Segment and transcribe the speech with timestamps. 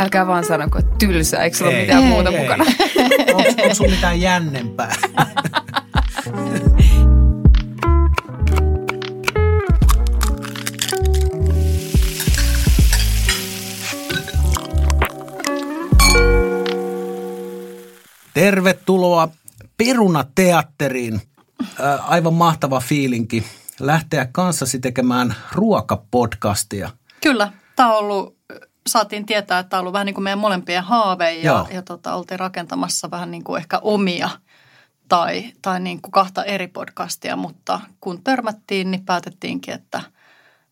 [0.00, 1.86] Älkää vaan sanoko, että tylsää, eikö sulla ole Ei.
[1.86, 2.40] mitään Ei, muuta ei.
[2.40, 2.64] mukana?
[3.34, 4.96] Onko, sun mitään jännempää?
[18.34, 19.28] Tervetuloa
[19.76, 21.20] Perunateatteriin.
[22.02, 23.44] Aivan mahtava fiilinki
[23.80, 26.90] lähteä kanssasi tekemään ruokapodcastia.
[27.22, 28.39] Kyllä, tämä on ollut,
[28.90, 31.68] saatiin tietää, että tämä on ollut vähän niin kuin meidän molempien haave ja, Joo.
[31.72, 34.30] ja tota, oltiin rakentamassa vähän niin kuin ehkä omia
[35.08, 40.02] tai, tai niin kuin kahta eri podcastia, mutta kun törmättiin, niin päätettiinkin, että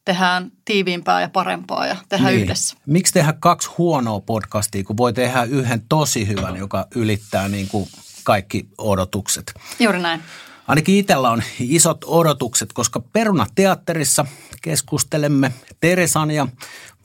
[0.04, 2.42] tehdään tiiviimpää ja parempaa ja tehdään niin.
[2.42, 2.76] yhdessä.
[2.86, 7.88] Miksi tehdä kaksi huonoa podcastia, kun voi tehdä yhden tosi hyvän, joka ylittää niin kuin
[8.24, 9.52] kaikki odotukset?
[9.80, 10.22] Juuri näin.
[10.68, 14.26] Ainakin itsellä on isot odotukset, koska Perunateatterissa
[14.62, 16.48] keskustelemme Teresan ja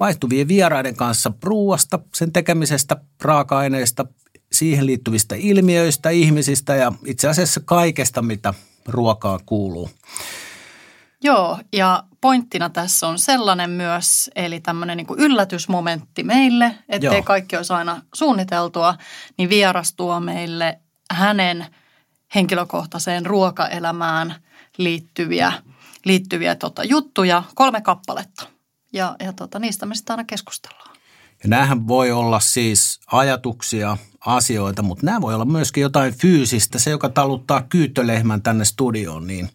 [0.04, 4.06] vaihtuvien vieraiden kanssa ruuasta, sen tekemisestä, raaka-aineista,
[4.52, 8.54] siihen liittyvistä ilmiöistä, ihmisistä ja itse asiassa kaikesta, mitä
[8.88, 9.90] ruokaa kuuluu.
[11.22, 17.24] Joo, ja pointtina tässä on sellainen myös, eli tämmöinen niin yllätysmomentti meille, ettei Joo.
[17.24, 18.96] kaikki olisi aina suunniteltua,
[19.38, 20.80] niin vieras tuo meille
[21.12, 21.66] hänen
[22.36, 24.36] henkilökohtaiseen ruokaelämään
[24.78, 25.54] liittyviä,
[26.06, 28.53] liittyviä tota, juttuja, kolme kappaletta.
[28.94, 30.94] Ja, ja tota, niistä me sitten aina keskustellaan.
[31.44, 36.80] Ja näähän voi olla siis ajatuksia, asioita, mutta nämä voi olla myöskin jotain fyysistä.
[36.80, 39.50] Se, joka taluttaa kyyttölehmän tänne studioon, niin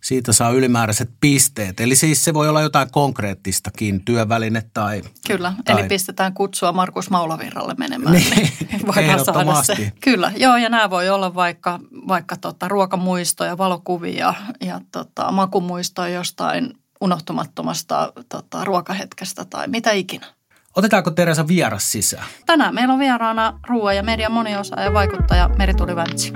[0.00, 1.80] siitä saa ylimääräiset pisteet.
[1.80, 5.02] Eli siis se voi olla jotain konkreettistakin, työväline tai...
[5.26, 5.80] Kyllä, tai...
[5.80, 8.14] eli pistetään kutsua Markus Maulavirralle menemään.
[8.14, 8.28] Niin,
[8.86, 9.76] Voidaan saada ehdottomasti.
[9.76, 9.92] se.
[10.00, 16.81] Kyllä, joo, ja nämä voi olla vaikka, vaikka tota, ruokamuistoja, valokuvia ja tota, makumuistoja jostain
[17.02, 20.26] unohtumattomasta tota, ruokahetkestä tai mitä ikinä.
[20.76, 22.24] Otetaanko Teresa vieras sisään?
[22.46, 26.32] Tänään meillä on vieraana ruoan ja median moniosaaja ja vaikuttaja Merituli Väntsi.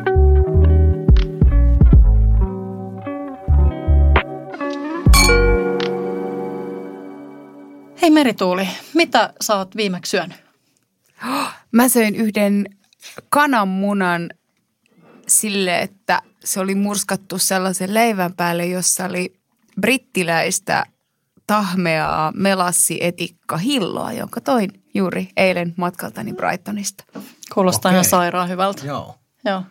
[8.03, 10.37] Hei Merituuli, mitä sä oot viimeksi syönyt?
[11.73, 12.67] Mä söin yhden
[13.29, 14.31] kananmunan
[15.29, 19.37] sille, että se oli murskattu sellaisen leivän päälle, jossa oli
[19.81, 20.87] brittiläistä
[21.47, 27.05] tahmeaa melassi-etikka hilloa, jonka toin juuri eilen matkaltani Brightonista.
[27.55, 27.95] Kuulostaa Okei.
[27.97, 28.87] ihan sairaan hyvältä.
[28.87, 29.19] Joo.
[29.45, 29.63] Joo.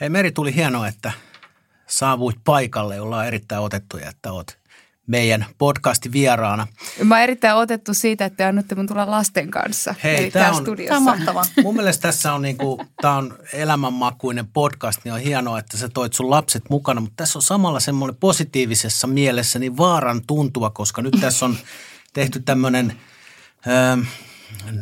[0.00, 1.12] Hei Meri, tuli hienoa, että
[1.86, 3.00] saavuit paikalle.
[3.00, 4.58] Ollaan erittäin otettuja, että oot
[5.12, 6.66] meidän podcastin vieraana.
[7.04, 9.94] Mä oon erittäin otettu siitä, että te annatte mun tulla lasten kanssa.
[10.04, 10.94] Hei, Eli tää täällä on- studiossa.
[10.94, 11.44] Tämä on mahtavaa.
[11.64, 16.12] Mun mielestä tässä on, niinku, tää on elämänmakuinen podcast, niin on hienoa, että sä toit
[16.12, 21.14] sun lapset mukana, mutta tässä on samalla semmoinen positiivisessa mielessä niin vaaran tuntua, koska nyt
[21.20, 21.56] tässä on
[22.12, 22.92] tehty tämmöinen
[23.66, 24.04] ö,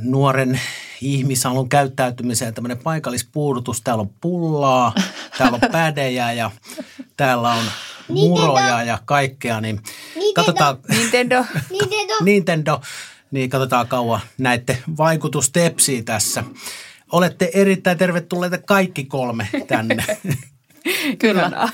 [0.02, 0.60] nuoren
[1.00, 3.82] ihmisalun käyttäytymiseen tämmöinen paikallispuudutus.
[3.82, 4.92] Täällä on pullaa,
[5.38, 6.50] täällä on pädejä ja
[7.16, 7.64] täällä on
[8.12, 9.80] muroja ja kaikkea, niin
[10.34, 11.44] katsotaan, Nintendo.
[11.70, 12.14] Nintendo.
[12.24, 12.80] Nintendo,
[13.30, 16.44] niin katsotaan kauan näette vaikutustepsiä tässä.
[17.12, 20.04] Olette erittäin tervetulleita kaikki kolme tänne.
[21.18, 21.40] Kyllä.
[21.40, 21.68] Ihanaa.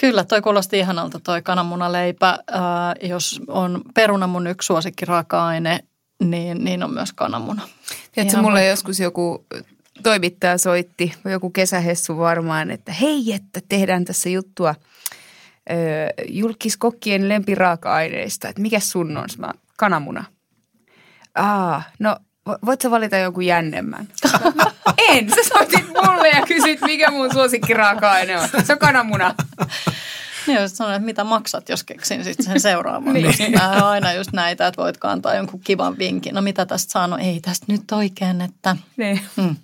[0.00, 2.28] Kyllä, toi kuulosti ihanalta toi kananmunaleipä.
[2.28, 5.80] Äh, jos on peruna mun yksi suosikkiraaka-aine,
[6.22, 7.68] niin, niin on myös kananmuna.
[8.12, 9.46] Tiedätkö, Ihan mulle voi- joskus joku
[10.02, 14.74] toimittaja soitti, joku kesähessu varmaan, että hei, että tehdään tässä juttua
[16.28, 19.28] julkiskokkien lempiraaka-aineista, että mikä sun on?
[19.38, 20.24] Mä, kananmuna.
[21.34, 22.16] Aa, no
[22.50, 24.08] vo- voit sä valita jonkun jännemmän?
[25.08, 28.48] en, sä soitit mulle ja kysyt, mikä mun suosikkiraaka-aine on.
[28.64, 29.34] Se on kananmuna.
[30.46, 33.14] Niin, jos sanoin, että mitä maksat, jos keksin sitten sen seuraavan.
[33.14, 33.52] niin.
[33.52, 36.34] Nämä on aina just näitä, että voit kantaa jonkun kivan vinkin.
[36.34, 37.06] No mitä tästä saa?
[37.06, 38.76] No ei tästä nyt oikein, että...
[38.96, 39.20] Niin.
[39.36, 39.56] Hmm.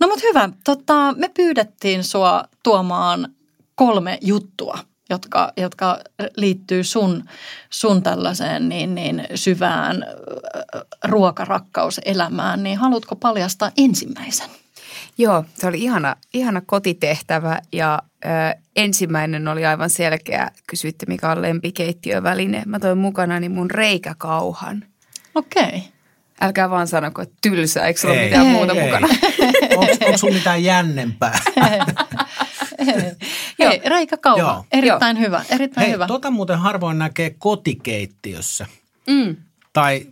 [0.00, 0.48] No mutta hyvä.
[0.64, 3.28] Tota, me pyydettiin sua tuomaan
[3.74, 4.78] kolme juttua,
[5.10, 5.98] jotka, jotka
[6.36, 7.24] liittyy sun,
[7.70, 10.04] sun tällaiseen niin, niin syvään
[11.04, 12.62] ruokarakkauselämään.
[12.62, 14.50] Niin haluatko paljastaa ensimmäisen?
[15.18, 18.28] Joo, se oli ihana, ihana kotitehtävä ja ö,
[18.76, 20.50] ensimmäinen oli aivan selkeä.
[20.66, 22.62] Kysyitte, mikä on lempikeittiöväline.
[22.66, 24.84] Mä toin mukanani mun reikäkauhan.
[25.34, 25.62] Okei.
[25.64, 25.80] Okay.
[26.40, 28.28] Älkää vaan sanoko, että tylsää, eikö sulla ole Ei.
[28.28, 28.84] mitään Ei, muuta ei.
[28.84, 29.08] mukana?
[29.76, 31.38] Onko, onko sun mitään jännempää?
[33.58, 34.38] Hei, reikäkauha.
[34.38, 34.64] Joo.
[34.72, 36.06] Erittäin hyvä, erittäin Hei, hyvä.
[36.06, 38.66] tota muuten harvoin näkee kotikeittiössä.
[39.06, 39.36] Mm.
[39.72, 40.06] Tai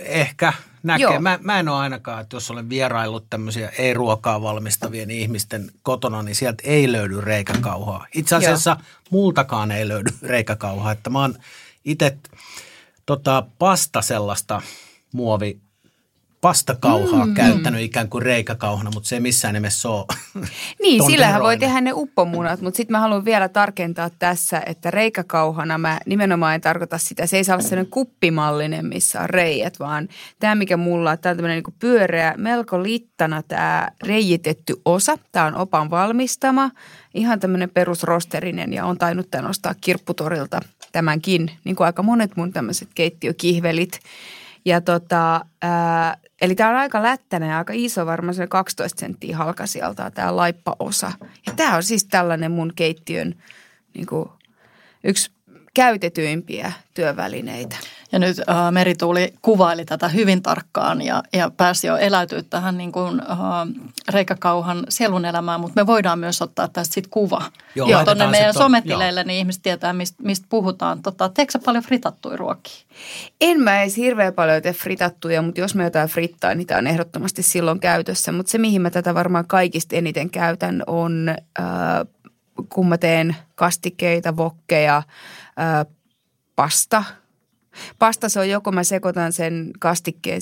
[0.00, 1.02] ehkä näkee.
[1.02, 1.20] Joo.
[1.20, 6.34] Mä, mä en ole ainakaan, että jos olen vieraillut tämmöisiä ei-ruokaa valmistavien ihmisten kotona, niin
[6.34, 8.06] sieltä ei löydy reikäkauhaa.
[8.14, 8.76] Itse asiassa
[9.10, 10.92] multakaan ei löydy reikäkauhaa.
[10.92, 11.34] Että mä oon
[11.84, 12.16] itse
[13.06, 14.62] tota, pasta sellaista
[15.12, 15.58] muovi
[16.40, 17.34] pastakauhaa mm.
[17.34, 20.04] käyttänyt ikään kuin reikäkauhana, mutta se ei missään nimessä ole
[20.82, 25.78] Niin, sillähän voi tehdä ne uppomunat, mutta sitten mä haluan vielä tarkentaa tässä, että reikäkauhana
[25.78, 30.08] mä nimenomaan en tarkoita sitä, se ei saa olla sellainen kuppimallinen, missä on reijät, vaan
[30.40, 35.46] tämä mikä mulla on, tämä on tämmöinen niin pyöreä, melko littana tämä reijitetty osa, tämä
[35.46, 36.70] on opan valmistama,
[37.14, 40.60] ihan tämmöinen perusrosterinen ja on tainnut tämän ostaa kirpputorilta
[40.92, 44.00] tämänkin, niin kuin aika monet mun tämmöiset keittiökihvelit.
[44.64, 50.10] Ja tota, ää, eli tämä on aika lättäinen aika iso, varmaan se 12 senttiä halkasijalta
[50.10, 51.12] tämä laippaosa.
[51.46, 53.34] Ja tämä on siis tällainen mun keittiön
[53.94, 54.28] niin kuin,
[55.04, 55.30] yksi
[55.74, 57.76] käytetyimpiä työvälineitä.
[58.12, 62.92] Ja nyt äh, Merituuli kuvaili tätä hyvin tarkkaan ja, ja pääsi jo eläytyä tähän niin
[62.92, 63.38] kuin, äh,
[64.08, 67.42] reikäkauhan sielun elämään, mutta me voidaan myös ottaa tästä sitten kuva.
[67.74, 71.02] Joo, tuonne meidän ton, sometileille, niin ihmiset tietää, mistä, mistä puhutaan.
[71.02, 72.86] Tota, teekö paljon fritattuja ruokia?
[73.40, 76.86] En mä edes hirveän paljon tee fritattuja, mutta jos mä jotain frittaa, niin tämä on
[76.86, 78.32] ehdottomasti silloin käytössä.
[78.32, 81.28] Mutta se, mihin mä tätä varmaan kaikista eniten käytän, on
[81.60, 81.66] äh,
[82.68, 85.86] kun mä teen kastikkeita, vokkeja, äh,
[86.56, 87.04] pasta–
[87.98, 90.40] Pasta se on joko mä sekoitan sen kastikkeen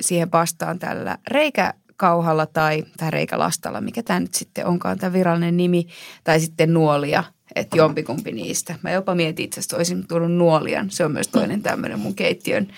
[0.00, 5.86] siihen pastaan tällä reikäkauhalla tai, tai reikalastalla, mikä tämä nyt sitten onkaan tämä virallinen nimi,
[6.24, 7.24] tai sitten nuolia,
[7.54, 8.74] että jompikumpi niistä.
[8.82, 10.90] Mä jopa mietin itse asiassa, olisin tullut nuolian.
[10.90, 12.68] Se on myös toinen tämmöinen mun keittiön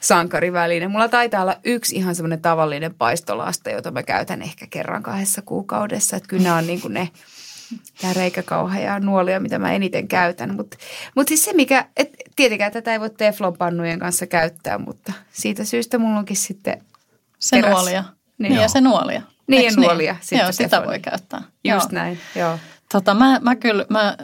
[0.00, 0.88] sankariväline.
[0.88, 6.16] Mulla taitaa olla yksi ihan semmoinen tavallinen paistolasta, jota mä käytän ehkä kerran kahdessa kuukaudessa.
[6.16, 7.08] Että kyllä nämä on niin kuin ne–
[8.00, 10.54] tämä reikäkauha ja nuolia, mitä mä eniten käytän.
[10.54, 10.76] Mutta
[11.14, 15.98] mut siis se, mikä, et tietenkään tätä ei voi teflonpannujen kanssa käyttää, mutta siitä syystä
[15.98, 16.82] mulla onkin sitten
[17.38, 17.72] Se teräs.
[17.72, 18.04] nuolia.
[18.38, 18.50] Niin.
[18.50, 19.22] niin ja se nuolia.
[19.46, 20.16] Niin ja nuolia.
[20.30, 20.40] Niin?
[20.40, 21.38] Joo, sitä voi käyttää.
[21.38, 21.88] Just joo.
[21.92, 22.58] näin, joo.
[22.92, 24.16] Tota, mä, mä kyllä, mä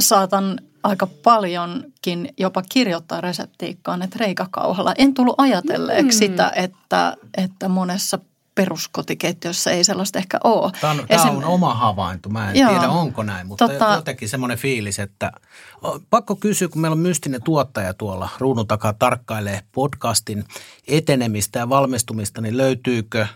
[0.00, 4.94] saatan aika paljonkin jopa kirjoittaa reseptiikkaan, että reikäkauhalla.
[4.98, 6.32] En tullut ajatelleeksi mm.
[6.32, 8.18] sitä, että, että monessa
[8.54, 10.72] peruskotikeittiössä ei sellaista ehkä ole.
[10.80, 11.26] Tämä on, Esim...
[11.26, 12.28] tämä on oma havainto.
[12.28, 12.70] Mä en Joo.
[12.70, 13.94] tiedä, onko näin, mutta tota...
[13.94, 15.32] jotenkin semmoinen fiilis, että
[16.10, 20.44] pakko kysyä, kun meillä on mystinen tuottaja tuolla ruudun takaa tarkkailee podcastin
[20.88, 23.26] etenemistä ja valmistumista, niin löytyykö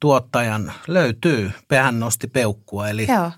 [0.00, 3.30] tuottajan, löytyy, pehän nosti peukkua, eli Joo.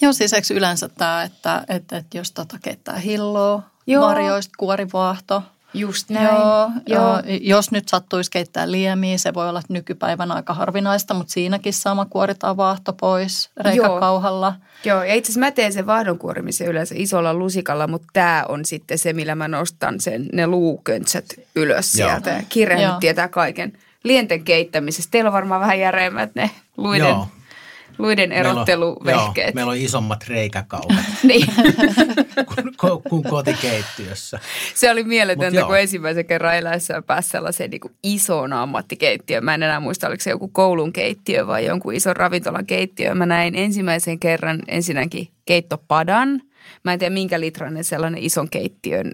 [0.00, 4.06] Joo, siis eikö yleensä tämä, että, että, että jos tota keittää hilloa, Joo.
[4.06, 5.42] marjoista, kuorivaahto–
[5.74, 6.26] Just näin.
[6.26, 7.22] Joo, joo.
[7.40, 12.56] Jos nyt sattuisi keittää liemiä, se voi olla nykypäivänä aika harvinaista, mutta siinäkin sama kuoritaan
[12.56, 14.54] vaahto pois reikäkauhalla.
[14.84, 15.04] Joo, joo.
[15.04, 19.12] ja itse asiassa mä teen sen vaahdonkuorimisen yleensä isolla lusikalla, mutta tämä on sitten se,
[19.12, 22.08] millä mä nostan sen, ne luuköntsät ylös joo.
[22.08, 22.42] sieltä.
[22.48, 23.72] Kirja tietää kaiken
[24.04, 25.10] lienten keittämisestä.
[25.10, 27.26] Teillä on varmaan vähän järeimmät ne luiden Joo
[28.00, 29.34] luiden erotteluvehkeet.
[29.36, 31.46] Meillä on, meillä on isommat reikäkaupat niin.
[32.80, 34.38] kuin, kuin kotikeittiössä.
[34.74, 39.44] Se oli mieletöntä, kun ensimmäisen kerran eläessä pääsi sellaiseen niin kuin isoon ammattikeittiöön.
[39.44, 43.14] Mä en enää muista, oliko se joku koulun keittiö vai jonkun ison ravintolan keittiö.
[43.14, 46.42] Mä näin ensimmäisen kerran ensinnäkin keittopadan.
[46.84, 49.12] Mä en tiedä minkä litrainen sellainen ison keittiön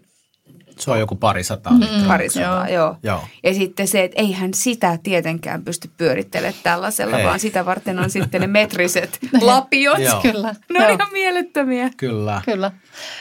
[0.79, 2.09] se on joku parisataa mm, litraa.
[2.09, 2.85] Parisataa, joo.
[2.85, 2.97] joo.
[3.03, 3.25] joo.
[3.45, 7.25] Ja sitten se, että eihän sitä tietenkään pysty pyörittelemään tällaisella, Ei.
[7.25, 9.99] vaan sitä varten on sitten ne metriset lapiot.
[9.99, 10.21] joo.
[10.21, 10.55] Kyllä.
[10.71, 11.91] Ne on ihan mielettömiä.
[11.97, 12.43] Kyllä.
[12.45, 12.73] Kyllä.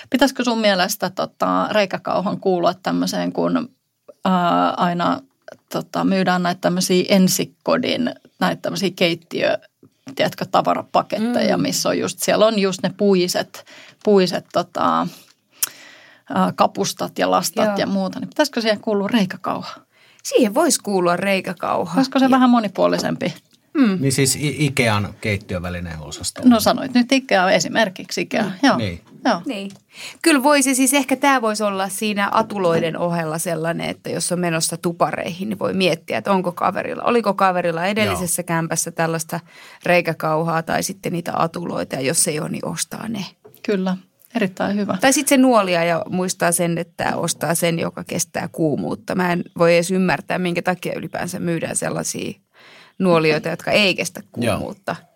[0.09, 3.69] Pitäisikö sun mielestä tota, reikäkauhan kuulua tämmöiseen, kun
[4.25, 5.21] ää, aina
[5.71, 9.57] tota, myydään näitä tämmöisiä ensikodin, näitä tämmöisiä keittiö,
[10.15, 11.61] tiedätkö, tavarapaketteja, mm.
[11.61, 13.65] missä on just, siellä on just ne puiset,
[14.03, 15.07] puiset tota,
[16.55, 17.77] kapustat ja lastat Joo.
[17.77, 19.75] ja muuta, niin pitäisikö siihen kuulua reikäkauha?
[20.23, 21.93] Siihen voisi kuulua reikäkauha.
[21.97, 22.31] Olisiko se ja...
[22.31, 23.33] vähän monipuolisempi?
[23.79, 23.97] Hmm.
[24.01, 26.41] Niin siis Ikean keittiövälineen osasto.
[26.45, 28.43] No sanoit nyt Ikea esimerkiksi Ikea.
[28.43, 28.53] Hmm.
[28.63, 28.77] Joo.
[28.77, 29.01] Niin.
[29.25, 29.41] Joo.
[29.45, 29.71] Niin.
[30.21, 34.77] Kyllä voisi, siis ehkä tämä voisi olla siinä atuloiden ohella sellainen, että jos on menossa
[34.77, 38.47] tupareihin, niin voi miettiä, että onko kaverilla, oliko kaverilla edellisessä Joo.
[38.47, 39.39] kämpässä tällaista
[39.85, 43.25] reikäkauhaa tai sitten niitä atuloita ja jos ei ole, niin ostaa ne.
[43.65, 43.97] Kyllä.
[44.35, 44.97] Erittäin hyvä.
[45.01, 49.15] Tai sitten se nuolia ja muistaa sen, että ostaa sen, joka kestää kuumuutta.
[49.15, 52.39] Mä en voi edes ymmärtää, minkä takia ylipäänsä myydään sellaisia
[52.99, 54.95] nuolioita, jotka ei kestä kuumuutta.
[54.99, 55.09] Joo.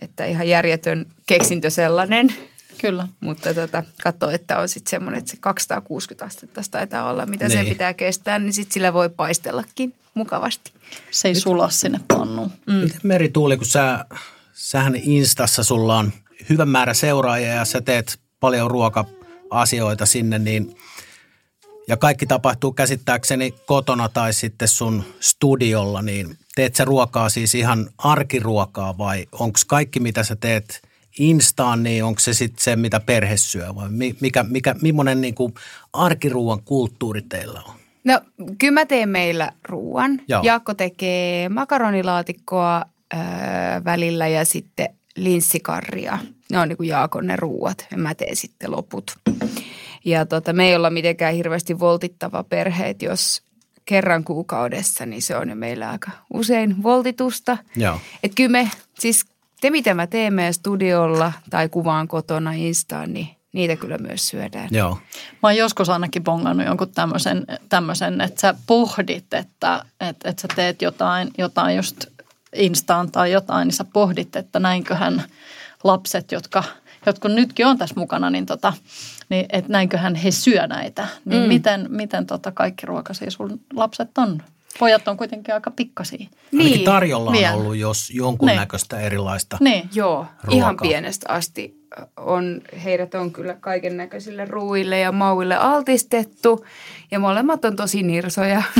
[0.00, 2.34] Että ihan järjetön keksintö sellainen.
[2.80, 3.08] Kyllä.
[3.20, 7.58] Mutta tota, katso, että on sitten semmoinen, että se 260 astetta taitaa olla, mitä niin.
[7.58, 10.72] se pitää kestää, niin sitten sillä voi paistellakin mukavasti.
[11.10, 12.52] Se ei sula sinne pannuun.
[12.66, 12.74] Mm.
[12.74, 14.04] Miten Meri Tuuli, kun sä,
[14.52, 16.12] sähän Instassa sulla on
[16.50, 20.76] hyvä määrä seuraajia ja sä teet paljon ruoka-asioita sinne, niin
[21.88, 27.90] ja kaikki tapahtuu käsittääkseni kotona tai sitten sun studiolla, niin teet sä ruokaa siis ihan
[27.98, 30.82] arkiruokaa vai onko kaikki mitä sä teet
[31.18, 33.88] instaan, niin onko se sitten se, mitä perhe syö vai
[34.20, 35.54] mikä, mikä, millainen niin kuin
[35.92, 37.74] arkiruuan kulttuuri teillä on?
[38.04, 38.20] No
[38.58, 40.20] kyllä mä teen meillä ruoan.
[40.42, 43.20] Jaakko tekee makaronilaatikkoa öö,
[43.84, 46.18] välillä ja sitten linssikarria.
[46.50, 49.16] Ne on niin kuin Jaakon ne ruuat ja mä teen sitten loput.
[50.04, 53.42] Ja tota, me ei olla mitenkään hirveästi voltittava perhe, että jos
[53.84, 57.58] kerran kuukaudessa, niin se on jo meillä aika usein voltitusta.
[57.76, 58.00] Joo.
[58.22, 59.26] Et kyllä me, siis
[59.60, 64.68] te mitä mä teen meidän studiolla tai kuvaan kotona Instaan, niin niitä kyllä myös syödään.
[64.70, 64.98] Joo.
[65.32, 70.48] Mä oon joskus ainakin bongannut jonkun tämmöisen, tämmöisen että sä pohdit, että, että, että sä
[70.56, 72.06] teet jotain, jotain just
[72.54, 75.22] Instaan tai jotain, niin sä pohdit, että näinköhän
[75.84, 76.64] lapset, jotka,
[77.06, 78.72] jotka nytkin on tässä mukana, niin, tota,
[79.28, 81.06] niin että näinköhän he syö näitä.
[81.24, 81.48] Niin mm.
[81.48, 84.42] miten, miten tota kaikki ruokaisia sun lapset on?
[84.78, 86.26] Pojat on kuitenkin aika pikkasia.
[86.58, 87.54] Ainakin tarjolla on Vielä.
[87.54, 89.56] ollut jos jonkunnäköistä erilaista.
[89.60, 89.88] Niin.
[89.94, 90.88] Joo, ihan Ruokaa.
[90.88, 96.64] pienestä asti on, heidät on kyllä kaiken näköisille ruuille ja mauille altistettu.
[97.10, 98.62] Ja molemmat on tosi nirsoja.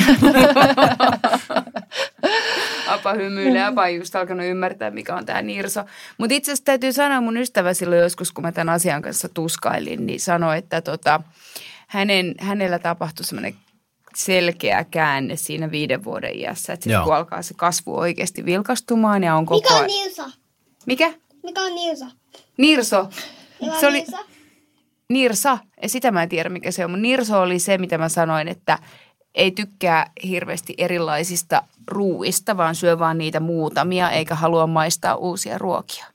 [2.88, 5.84] Apa hymyilee, Apa on just alkanut ymmärtää, mikä on tämä nirso.
[6.18, 10.06] Mutta itse asiassa täytyy sanoa, mun ystävä silloin joskus, kun mä tämän asian kanssa tuskailin,
[10.06, 11.20] niin sanoi, että tota,
[11.86, 13.54] hänen, hänellä tapahtui semmoinen
[14.16, 16.72] selkeä käänne siinä viiden vuoden iässä.
[16.72, 20.30] Että sitten kun alkaa se kasvu oikeasti vilkastumaan ja on koko Mikä on Nilsa?
[20.86, 21.12] Mikä?
[21.42, 22.06] Mikä on Nilsa?
[22.58, 23.08] Nirso.
[23.60, 24.18] Mikä Se oli Nilsa?
[25.08, 25.58] Nirsa.
[25.82, 26.90] Ja sitä mä en tiedä, mikä se on.
[26.90, 28.78] Mutta Nirso oli se, mitä mä sanoin, että
[29.34, 36.06] ei tykkää hirveästi erilaisista ruuista, vaan syö vaan niitä muutamia, eikä halua maistaa uusia ruokia.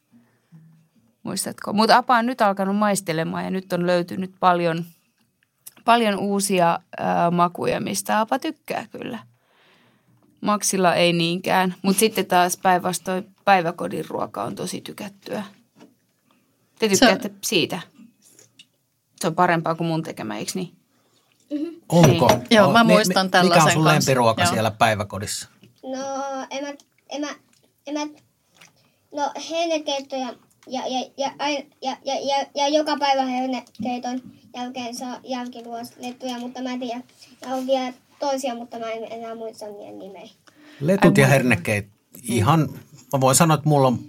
[1.24, 1.74] Muistatko?
[1.74, 4.86] Mutta Apa on nyt alkanut maistelemaan ja nyt on löytynyt paljon,
[5.86, 9.20] paljon uusia ää, makuja, mistä Apa tykkää kyllä.
[10.42, 15.44] Maksilla ei niinkään, mutta sitten taas päinvastoin päiväkodin ruoka on tosi tykättyä.
[16.80, 17.80] Te Se- tykkäätte siitä?
[19.22, 20.72] Se on parempaa kuin mun tekemä, eikö niin?
[21.90, 22.28] Onko?
[22.28, 22.48] Niin.
[22.52, 23.94] Joo, mä mi- muistan Mikä on tällaisen sun kanssa.
[23.94, 24.52] lempiruoka Joo.
[24.52, 25.50] siellä päiväkodissa?
[25.84, 26.00] No,
[26.50, 26.74] en mä,
[27.10, 27.28] en mä,
[27.88, 28.08] en mä,
[29.16, 30.34] no heinäkeitto ja,
[30.68, 34.22] ja, ja, ja, aina- ja, ja, ja, ja, joka päivä heinäkeiton
[34.56, 37.02] jälkeen saa jälkiruoslettuja, mutta mä en tiedä.
[37.42, 40.30] Ja on vielä toisia, mutta mä en enää muista niiden nimeä.
[40.80, 41.88] Letut ja Ai, hernekeit,
[42.24, 42.70] ihan,
[43.14, 44.00] mä voin sanoa, että mulla on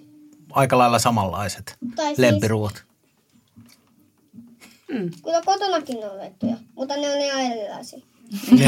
[0.52, 2.84] aika lailla samanlaiset Tai siis- lempiruot.
[5.24, 7.98] Kyllä kotonakin on lettuja, mutta ne on ihan erilaisia.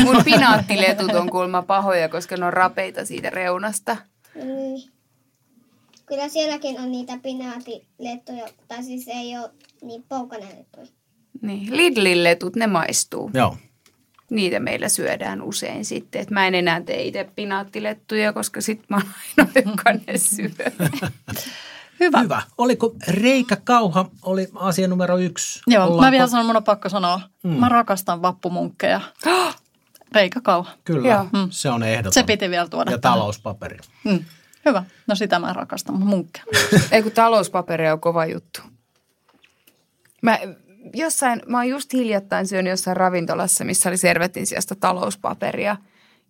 [0.04, 3.96] Mun pinaattiletut on kuulemma pahoja, koska ne on rapeita siitä reunasta.
[4.34, 4.90] Niin.
[6.06, 9.50] Kyllä sielläkin on niitä pinaatilettuja, tai siis ei ole
[9.82, 10.86] niin poukanelettuja.
[11.42, 13.30] Niin, Lidlin letut, ne maistuu.
[13.34, 13.56] Joo.
[14.30, 16.22] Niitä meillä syödään usein sitten.
[16.22, 19.04] Et mä en enää tee itse pinaattilettuja, koska sit mä oon
[19.38, 20.48] ainoa, joka ne syö.
[22.00, 22.20] Hyvä.
[22.20, 22.42] Hyvä.
[22.58, 25.60] Oliko Reikä Kauha, oli asia numero yksi.
[25.66, 27.20] Joo, Ollaanko- mä vielä sanon, mun on pakko sanoa.
[27.42, 27.50] Mm.
[27.50, 29.00] Mä rakastan vappumunkkeja.
[30.14, 30.70] Reikä kauha.
[30.84, 31.24] Kyllä, Joo.
[31.24, 31.48] mm.
[31.50, 32.12] se on ehdoton.
[32.12, 32.90] Se piti vielä tuoda.
[32.90, 33.78] Ja talouspaperi.
[34.04, 34.24] Mm.
[34.64, 34.84] Hyvä.
[35.06, 36.44] No sitä mä rakastan, munkkeja.
[36.92, 38.60] Ei kun talouspaperi on kova juttu.
[40.22, 40.38] Mä
[40.92, 45.76] jossain, mä oon just hiljattain syönyt jossain ravintolassa, missä oli servetin sijasta talouspaperia.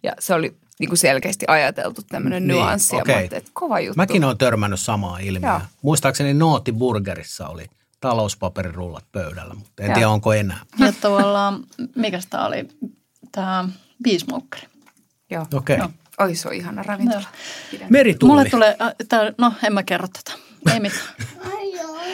[0.02, 2.96] Ja se oli niin kuin selkeästi ajateltu tämmöinen Niin, nyanssi.
[2.96, 3.14] Ja okei.
[3.14, 3.96] mä että kova juttu.
[3.96, 5.50] Mäkin olen törmännyt samaa ilmiöä.
[5.52, 5.60] Joo.
[5.82, 7.66] Muistaakseni Nooti Burgerissa oli
[8.00, 9.94] talouspaperirullat pöydällä, mutta en Joo.
[9.94, 10.58] tiedä onko enää.
[10.78, 11.52] Ja tuolla,
[11.96, 12.68] mikä tämä oli,
[13.32, 13.68] tämä
[14.02, 14.66] biismoukkari.
[15.30, 15.46] Joo.
[15.54, 15.76] Okei.
[15.78, 15.88] Joo.
[16.18, 17.24] Oi, se on ihana ravintola.
[17.70, 17.86] Pidän.
[17.90, 18.30] Merituuli.
[18.34, 20.38] Mulle tulee, äh, tää, no en mä kerro tätä,
[20.74, 21.04] ei mitään.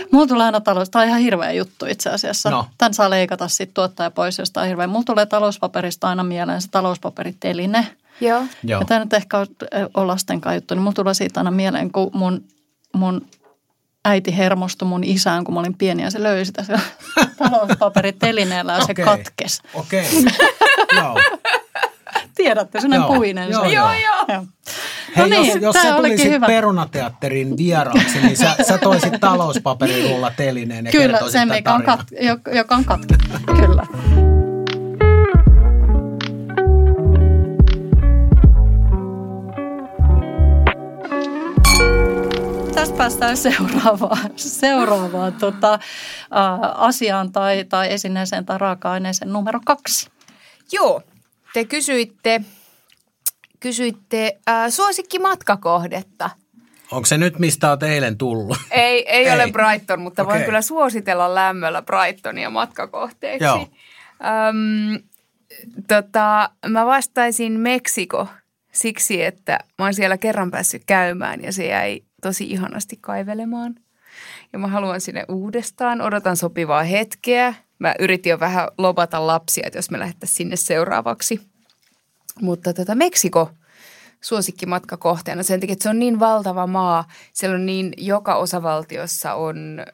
[0.00, 0.08] Joo.
[0.12, 2.50] Mulla tulee aina talous, tämä on ihan hirveä juttu itse asiassa.
[2.50, 2.66] No.
[2.78, 4.86] Tän saa leikata sitten tuottaja pois, jos tää on hirveä.
[4.86, 7.86] Mulla tulee talouspaperista aina mieleen se talouspaperiteline.
[8.20, 8.42] Joo.
[8.64, 8.80] Joo.
[8.80, 9.46] Ja tämä nyt ehkä on,
[9.94, 12.44] on lastenkaan juttu, niin mulla tulee siitä aina mieleen, kun mun,
[12.94, 13.26] mun
[14.04, 16.74] äiti hermostui mun isään, kun mä olin pieni ja se löi sitä se
[17.38, 19.04] talouspaperitelineellä ja se Okei.
[19.04, 19.62] katkes.
[19.74, 20.06] Okei.
[20.96, 21.18] Joo.
[22.36, 23.14] Tiedätte, sellainen Joo.
[23.14, 23.50] puinen.
[23.50, 23.72] Joo, se.
[23.72, 23.90] joo.
[24.28, 24.46] joo.
[25.16, 26.46] Hei, No niin, jos, jos sä tulisit hyvä.
[26.46, 32.00] perunateatterin vieraaksi, niin sä, sä toisit talouspaperirullat telineen ja Kyllä, kertoisit se mikä on, kat,
[32.20, 33.28] joka, joka on katkettu.
[33.46, 33.86] Kyllä.
[42.74, 45.78] Tästä päästään seuraavaan, seuraavaan tota, ä,
[46.74, 50.08] asiaan tai, tai esineeseen tai raaka-aineeseen numero kaksi.
[50.72, 51.02] Joo.
[51.54, 52.40] Te kysyitte,
[53.60, 56.30] kysyitte äh, suosikkimatkakohdetta.
[56.90, 58.58] Onko se nyt, mistä olet eilen tullut?
[58.70, 59.34] Ei, ei, Ei.
[59.34, 60.46] ole Brighton, mutta voin Okei.
[60.46, 63.44] kyllä suositella lämmöllä Brightonia matkakohteeksi.
[63.44, 63.68] Joo.
[64.48, 65.02] Öm,
[65.88, 68.28] tota, mä vastaisin Meksiko
[68.72, 73.74] siksi, että mä oon siellä kerran päässyt käymään ja se jäi tosi ihanasti kaivelemaan.
[74.52, 77.54] Ja mä haluan sinne uudestaan, odotan sopivaa hetkeä.
[77.78, 81.49] Mä yritin jo vähän lobata lapsia, että jos me lähdettäisiin sinne seuraavaksi.
[82.42, 83.50] Mutta tota, Meksiko
[84.20, 87.08] suosikkimatkakohteena sen takia, että se on niin valtava maa.
[87.32, 89.84] Siellä on niin, joka osavaltiossa on,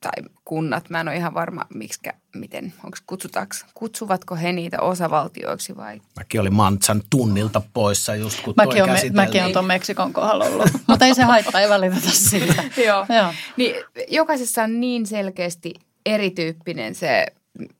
[0.00, 5.76] tai kunnat, mä en ole ihan varma, miksikä, miten, onko kutsutaanko, kutsuvatko he niitä osavaltioiksi
[5.76, 6.00] vai?
[6.16, 10.12] Mäkin olin Mantsan tunnilta poissa just kun Mäkin toi on, me, mäkin on tuon Meksikon
[10.12, 12.64] kohdalla ollut, mutta ei se haittaa, ei välitetä siitä.
[12.86, 13.06] Joo.
[13.08, 13.34] Joo.
[13.56, 13.74] Niin
[14.08, 15.74] jokaisessa on niin selkeästi
[16.06, 17.26] erityyppinen se,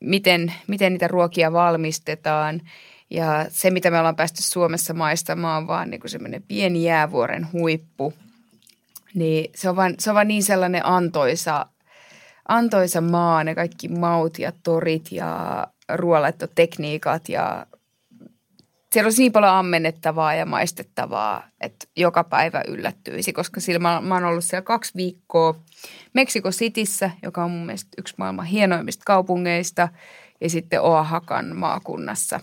[0.01, 2.61] miten, miten niitä ruokia valmistetaan.
[3.11, 7.53] Ja se, mitä me ollaan päästy Suomessa maistamaan, on vaan niin kuin semmoinen pieni jäävuoren
[7.53, 8.15] huippu.
[9.15, 11.67] Niin se on vaan, se on vaan niin sellainen antoisa,
[12.49, 17.67] antoisa maa, ne kaikki maut ja torit ja ruoanlaittotekniikat ja
[18.93, 24.15] siellä olisi niin paljon ammennettavaa ja maistettavaa, että joka päivä yllättyisi, koska sillä mä, mä
[24.15, 25.55] oon ollut siellä kaksi viikkoa
[26.13, 29.89] Meksiko Cityssä, joka on mun mielestä yksi maailman hienoimmista kaupungeista,
[30.41, 32.41] ja sitten Oahakan maakunnassa.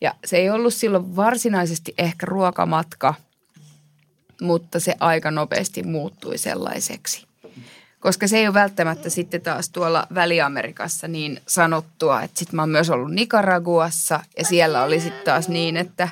[0.00, 3.14] Ja se ei ollut silloin varsinaisesti ehkä ruokamatka,
[4.40, 7.26] mutta se aika nopeasti muuttui sellaiseksi.
[8.00, 12.68] Koska se ei ole välttämättä sitten taas tuolla Väli-Amerikassa niin sanottua, että sitten mä oon
[12.68, 16.08] myös ollut Nicaraguassa ja siellä oli sitten taas niin, että,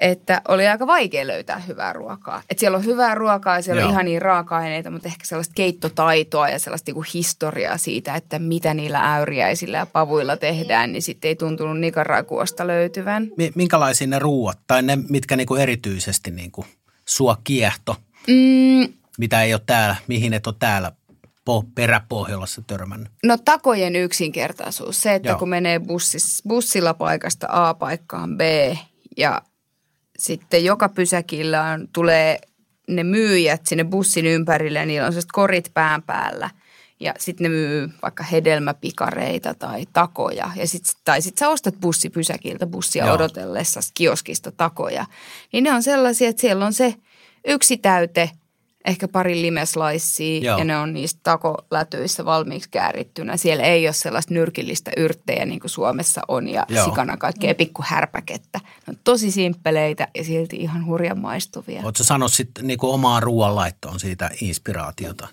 [0.00, 2.42] että oli aika vaikea löytää hyvää ruokaa.
[2.50, 3.88] Että siellä on hyvää ruokaa ja siellä Joo.
[3.88, 9.14] on ihania raaka-aineita, mutta ehkä sellaista keittotaitoa ja sellaista niinku historiaa siitä, että mitä niillä
[9.14, 13.28] äyriäisillä ja pavuilla tehdään, niin sitten ei tuntunut Nicaraguasta löytyvän.
[13.36, 16.64] Mi- Minkälaisia ne ruuat tai ne, mitkä niinku erityisesti niinku
[17.04, 17.96] sua kiehto,
[18.28, 20.92] Mm, mitä ei ole täällä, mihin et ole täällä
[21.50, 23.08] po- peräpohjolassa törmännyt?
[23.24, 25.02] No takojen yksinkertaisuus.
[25.02, 25.28] Se, että.
[25.28, 25.38] Joo.
[25.38, 28.40] kun menee bussis, bussilla paikasta A paikkaan B
[29.16, 29.42] ja
[30.18, 32.38] sitten joka pysäkillä on, tulee
[32.88, 36.50] ne myyjät sinne bussin ympärille ja niillä on sellaiset korit pään päällä.
[37.00, 40.50] Ja sitten ne myy vaikka hedelmäpikareita tai takoja.
[40.56, 43.14] Ja sit, tai sitten sä ostat bussipysäkiltä bussia Joo.
[43.14, 45.06] Odotellessa kioskista takoja.
[45.52, 46.94] Niin ne on sellaisia, että siellä on se
[47.46, 48.30] yksi täyte,
[48.86, 50.58] ehkä pari limeslaissia Joo.
[50.58, 53.36] ja ne on niistä takolätyissä valmiiksi käärittynä.
[53.36, 56.84] Siellä ei ole sellaista nyrkillistä yrttejä niin kuin Suomessa on ja Joo.
[56.84, 58.60] Sikana kaikkea pikku härpäkettä.
[58.64, 61.80] Ne on tosi simppeleitä ja silti ihan hurjan maistuvia.
[61.84, 65.28] Oletko sanonut sitten niinku omaan ruoanlaittoon siitä inspiraatiota?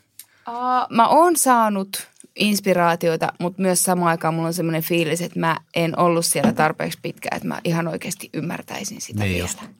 [0.45, 5.59] Aa, mä oon saanut inspiraatioita, mutta myös samaan aikaan mulla on semmoinen fiilis, että mä
[5.75, 9.73] en ollut siellä tarpeeksi pitkään, että mä ihan oikeasti ymmärtäisin sitä Niin vielä.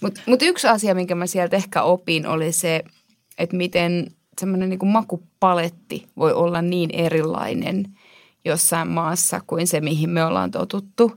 [0.00, 2.84] Mutta mut yksi asia, minkä mä sieltä ehkä opin, oli se,
[3.38, 4.06] että miten
[4.40, 7.84] semmoinen niin makupaletti voi olla niin erilainen
[8.44, 11.12] jossain maassa kuin se, mihin me ollaan totuttu.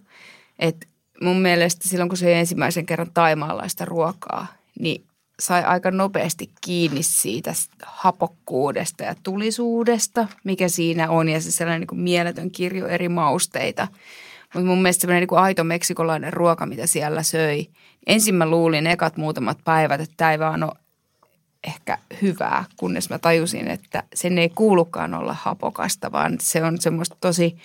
[0.59, 0.87] Et
[1.21, 4.47] mun mielestä silloin, kun se ensimmäisen kerran taimaalaista ruokaa,
[4.79, 5.03] niin
[5.39, 7.53] sai aika nopeasti kiinni siitä
[7.83, 11.29] hapokkuudesta ja tulisuudesta, mikä siinä on.
[11.29, 13.87] Ja se sellainen niin kuin mieletön kirjo eri mausteita.
[14.53, 17.67] Mutta mun mielestä semmoinen niin aito meksikolainen ruoka, mitä siellä söi.
[18.07, 20.71] Ensin mä luulin ekat muutamat päivät, että tämä ei vaan ole
[21.67, 27.17] ehkä hyvää, kunnes mä tajusin, että sen ei kuulukaan olla hapokasta, vaan se on semmoista
[27.21, 27.57] tosi,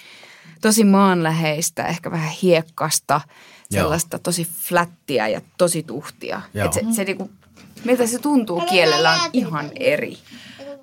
[0.61, 3.21] tosi maanläheistä, ehkä vähän hiekkasta,
[3.71, 3.83] Joo.
[3.83, 6.43] sellaista tosi flättiä ja tosi tuhtia.
[6.55, 7.31] Et se, se niinku,
[7.85, 10.19] miltä se tuntuu kielellä on ihan eri.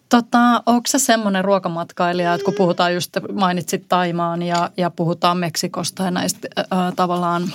[0.09, 6.03] Tota, onko se semmoinen ruokamatkailija, että kun puhutaan just, mainitsit Taimaan ja, ja puhutaan Meksikosta
[6.03, 7.53] ja näistä ää, tavallaan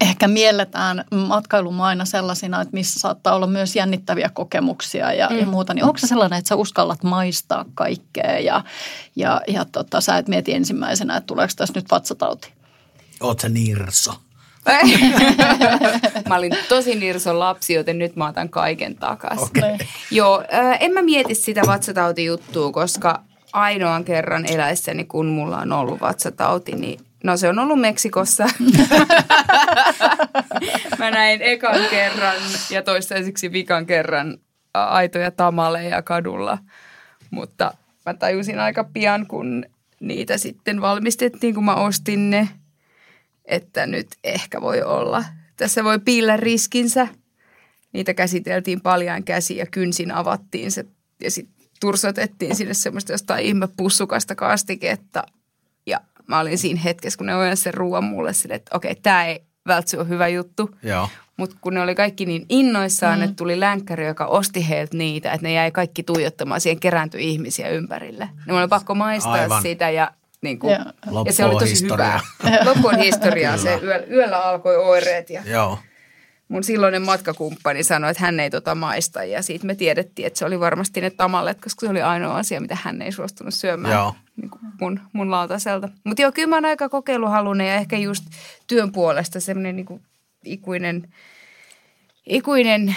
[0.00, 5.38] ehkä mielletään matkailumaina sellaisina, että missä saattaa olla myös jännittäviä kokemuksia ja, mm.
[5.38, 5.74] ja muuta.
[5.74, 8.64] Niin onko se sellainen, että sä uskallat maistaa kaikkea ja,
[9.16, 12.52] ja, ja tota, sä et mieti ensimmäisenä, että tuleeko tässä nyt vatsatauti?
[13.20, 14.14] Oot sä nirso?
[16.28, 19.46] mä olin tosi nirson lapsi, joten nyt mä otan kaiken takaisin.
[19.46, 19.78] Okei.
[20.10, 26.00] Joo, ää, en mä mieti sitä vatsatautijuttua, koska ainoan kerran eläessäni, kun mulla on ollut
[26.00, 28.44] vatsatauti, niin no se on ollut Meksikossa.
[30.98, 32.36] mä näin ekan kerran
[32.70, 34.38] ja toistaiseksi vikan kerran
[34.74, 36.58] aitoja tamaleja kadulla,
[37.30, 37.74] mutta
[38.06, 39.64] mä tajusin aika pian, kun
[40.00, 42.48] niitä sitten valmistettiin, kun mä ostin ne,
[43.44, 45.24] että nyt ehkä voi olla.
[45.56, 47.08] Tässä voi piillä riskinsä.
[47.92, 50.84] Niitä käsiteltiin paljaan käsi ja kynsin avattiin se
[51.20, 55.24] ja sitten tursotettiin sinne semmoista jostain ihme pussukasta kastiketta.
[56.28, 59.42] Mä olin siinä hetkessä, kun ne ojensi sen ruoan mulle sille, että okei, tämä ei
[59.66, 60.70] välttämättä ole hyvä juttu.
[60.82, 61.08] Joo.
[61.36, 63.24] Mutta kun ne oli kaikki niin innoissaan, mm.
[63.24, 67.68] että tuli länkkäri, joka osti heiltä niitä, että ne jäi kaikki tuijottamaan, siihen kerääntyi ihmisiä
[67.68, 68.28] ympärille.
[68.46, 69.62] Ne oli pakko maistaa Aivan.
[69.62, 70.10] Sitä ja,
[70.42, 70.78] niin kuin,
[71.26, 72.20] ja se oli tosi historiaa.
[72.44, 72.64] hyvää.
[72.64, 73.56] Loppu on historiaa.
[73.56, 75.78] se yöllä, yöllä alkoi oireet ja Joo.
[76.48, 80.44] Mun silloinen matkakumppani sanoi, että hän ei tota maista ja siitä me tiedettiin, että se
[80.44, 83.94] oli varmasti ne tamallet, koska se oli ainoa asia, mitä hän ei suostunut syömään.
[83.94, 84.14] Joo.
[84.36, 85.88] Niin kuin mun, mun lautaselta.
[86.04, 88.24] Mutta joo, kyllä mä oon aika kokeiluhalunen ja ehkä just
[88.66, 90.00] työn puolesta semmoinen niinku
[90.44, 91.14] ikuinen,
[92.26, 92.96] ikuinen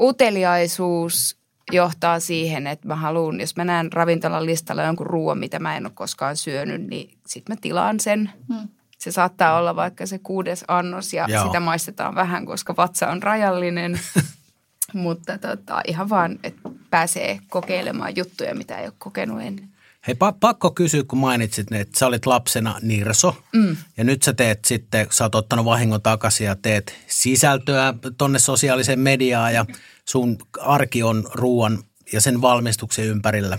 [0.00, 1.36] uteliaisuus
[1.72, 5.86] johtaa siihen, että mä haluan, jos mä näen ravintolan listalla jonkun ruoan, mitä mä en
[5.86, 8.30] ole koskaan syönyt, niin sitten mä tilaan sen.
[8.52, 8.68] Hmm.
[8.98, 11.46] Se saattaa olla vaikka se kuudes annos ja Joo.
[11.46, 14.00] sitä maistetaan vähän, koska vatsa on rajallinen.
[14.92, 19.68] Mutta tota, ihan vaan, että pääsee kokeilemaan juttuja, mitä ei ole kokenut ennen.
[20.06, 23.76] Hei, pa- pakko kysyä, kun mainitsit, että sä olit lapsena Nirso mm.
[23.96, 29.00] ja nyt sä teet sitten, sä oot ottanut vahingon takaisin ja teet sisältöä tonne sosiaaliseen
[29.00, 29.66] mediaan ja
[30.04, 31.78] sun arki on ruoan
[32.12, 33.58] ja sen valmistuksen ympärillä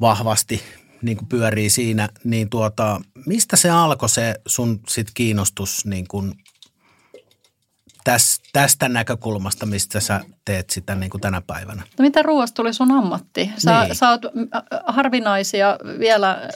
[0.00, 0.62] vahvasti
[1.04, 6.34] niin kuin pyörii siinä, niin tuota, mistä se alkoi se sun sit kiinnostus niin kuin
[8.04, 11.82] täs, tästä näkökulmasta, mistä sä teet sitä niin kuin tänä päivänä?
[11.98, 13.50] No mitä ruoasta tuli sun ammatti?
[13.58, 13.94] Sä, niin.
[13.94, 14.22] sä oot
[14.86, 16.48] harvinaisia vielä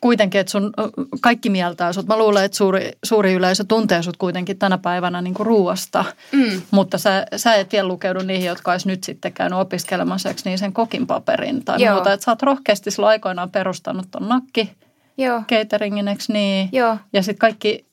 [0.00, 0.72] kuitenkin, että sun
[1.20, 2.06] kaikki mieltää sut.
[2.06, 6.62] Mä luulen, että suuri, suuri yleisö tuntee sut kuitenkin tänä päivänä niin kuin ruuasta, mm.
[6.70, 10.72] mutta sä, sä et vielä lukeudu niihin, jotka olisi nyt sitten käynyt opiskelemassa niin sen
[10.72, 11.94] kokin paperin tai Joo.
[11.94, 12.12] muuta.
[12.12, 14.72] Että sä oot rohkeasti silloin aikoinaan perustanut ton nakki
[15.18, 15.42] Joo.
[15.48, 16.68] cateringin, niin?
[16.72, 16.96] Joo.
[17.12, 17.86] Ja sitten kaikki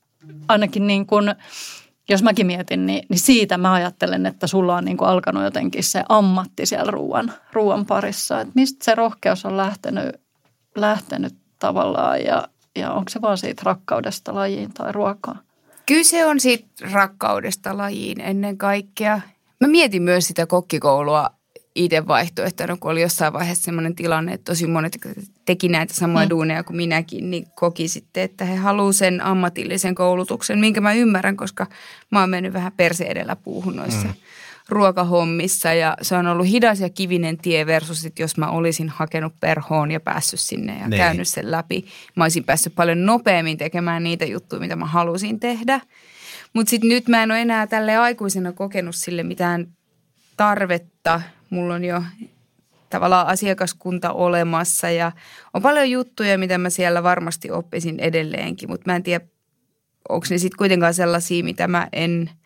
[0.47, 1.35] ainakin niin kuin,
[2.09, 5.83] jos mäkin mietin, niin, niin siitä mä ajattelen, että sulla on niin kuin alkanut jotenkin
[5.83, 8.41] se ammatti siellä ruoan, ruoan parissa.
[8.41, 10.15] Että mistä se rohkeus on lähtenyt,
[10.75, 15.39] lähtenyt tavallaan ja, ja onko se vaan siitä rakkaudesta lajiin tai ruokaan?
[15.85, 19.21] Kyllä se on siitä rakkaudesta lajiin ennen kaikkea.
[19.61, 21.29] Mä mietin myös sitä kokkikoulua
[21.75, 24.97] itse vaihtoehtona, kun oli jossain vaiheessa sellainen tilanne, että tosi monet
[25.45, 26.29] teki näitä samoja mm.
[26.29, 31.37] duuneja kuin minäkin, niin koki sitten, että he haluavat sen ammatillisen koulutuksen, minkä mä ymmärrän,
[31.37, 31.67] koska
[32.11, 34.13] mä oon mennyt vähän perse edellä puuhun noissa mm
[34.69, 39.33] ruokahommissa ja se on ollut hidas ja kivinen tie versus, että jos mä olisin hakenut
[39.39, 40.97] perhoon ja päässyt sinne ja niin.
[40.97, 45.81] käynyt sen läpi, mä olisin päässyt paljon nopeammin tekemään niitä juttuja, mitä mä halusin tehdä.
[46.53, 49.67] Mutta sitten nyt mä en ole enää tälle aikuisena kokenut sille mitään
[50.37, 51.21] tarvetta.
[51.49, 52.03] Mulla on jo
[52.89, 55.11] tavallaan asiakaskunta olemassa ja
[55.53, 59.25] on paljon juttuja, mitä mä siellä varmasti oppisin edelleenkin, mutta mä en tiedä,
[60.09, 62.29] onko ne sitten kuitenkaan sellaisia, mitä mä en–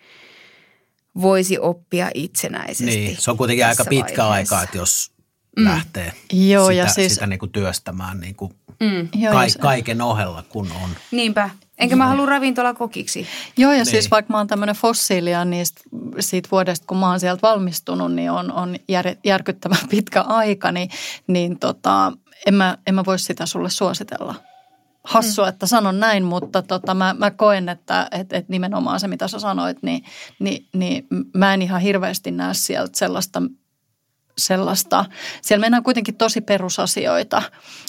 [1.22, 2.86] voisi oppia itsenäisesti.
[2.86, 4.56] Niin, se on kuitenkin aika pitkä vaiheessa.
[4.56, 5.12] aika, että jos
[5.58, 5.66] mm.
[5.66, 9.10] lähtee Joo, sitä, ja siis, sitä niin kuin työstämään niin kuin mm.
[9.32, 10.90] ka- kaiken ohella, kun on.
[11.12, 11.50] Niinpä.
[11.78, 13.28] Enkä mä halua ravintolakokiksi.
[13.58, 14.02] Joo, ja siis niin.
[14.02, 15.66] siis vaikka mä oon tämmöinen fossiilia, niin
[16.20, 20.90] siitä vuodesta, kun mä oon sieltä valmistunut, niin on, on jär, järkyttävän pitkä aika, niin,
[21.28, 22.12] niin tota,
[22.46, 24.36] en, mä, en mä voi sitä sulle suositella
[25.04, 29.28] hassua, että sanon näin, mutta tota, mä, mä koen, että et, et nimenomaan se, mitä
[29.28, 30.04] sä sanoit, niin,
[30.40, 33.42] niin, niin mä en ihan hirveästi näe sieltä sellaista,
[34.38, 35.06] sellaista.
[35.42, 37.42] Siellä mennään kuitenkin tosi perusasioita,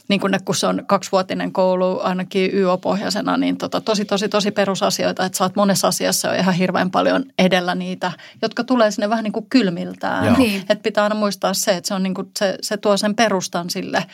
[0.09, 4.51] niin kuin ne, kun se on kaksivuotinen koulu ainakin YO-pohjaisena, niin tota, tosi, tosi, tosi
[4.51, 9.09] perusasioita, että sä oot monessa asiassa jo ihan hirveän paljon edellä niitä, jotka tulee sinne
[9.09, 10.35] vähän niin kuin kylmiltään.
[10.39, 10.61] Niin.
[10.61, 13.71] Että pitää aina muistaa se, että se, on niin kuin, se, se tuo sen perustan
[13.71, 14.05] sille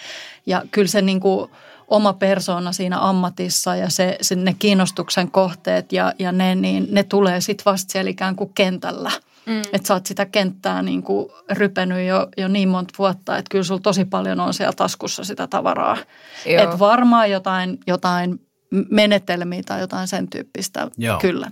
[0.46, 1.50] ja kyllä se niin kuin–
[1.90, 7.02] oma persoona siinä ammatissa ja se, se ne kiinnostuksen kohteet ja, ja ne, niin ne
[7.02, 9.10] tulee sitten vasta siellä ikään kuin kentällä.
[9.46, 9.60] Mm.
[9.72, 13.64] Että sä oot sitä kenttää niin kuin rypenyt jo, jo niin monta vuotta, että kyllä
[13.64, 15.96] sulla tosi paljon on siellä taskussa sitä tavaraa.
[16.46, 18.40] Että varmaan jotain, jotain
[18.90, 20.88] menetelmiä tai jotain sen tyyppistä.
[20.98, 21.18] Joo.
[21.18, 21.50] Kyllä.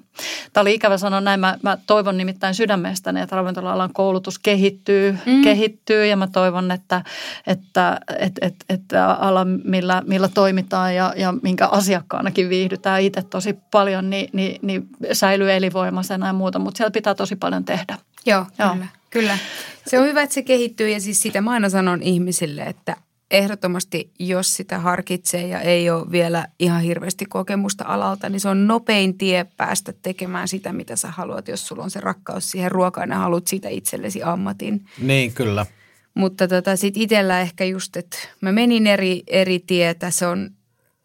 [0.53, 1.41] Tämä oli ikävä sanoa näin.
[1.41, 5.43] Mä, mä toivon nimittäin sydämestäni, että ravintola-alan koulutus kehittyy, mm.
[5.43, 7.03] kehittyy ja mä toivon, että,
[7.47, 13.59] että, että, että, että ala, millä, millä toimitaan ja, ja minkä asiakkaanakin viihdytään itse tosi
[13.71, 17.99] paljon, niin, niin, niin säilyy elinvoimaisena ja muuta, mutta siellä pitää tosi paljon tehdä.
[18.27, 18.71] Joo, Joo.
[18.73, 18.87] kyllä.
[19.11, 19.39] Kyllä.
[19.87, 22.97] Se on hyvä, että se kehittyy ja siis sitä mä aina sanon ihmisille, että
[23.31, 28.67] ehdottomasti, jos sitä harkitsee ja ei ole vielä ihan hirveästi kokemusta alalta, niin se on
[28.67, 33.11] nopein tie päästä tekemään sitä, mitä sä haluat, jos sulla on se rakkaus siihen ruokaan
[33.11, 34.85] ja haluat siitä itsellesi ammatin.
[35.01, 35.67] Niin, kyllä.
[36.15, 40.11] Mutta tota, sitten itsellä ehkä just, että mä menin eri, eri tietä.
[40.11, 40.51] Se on,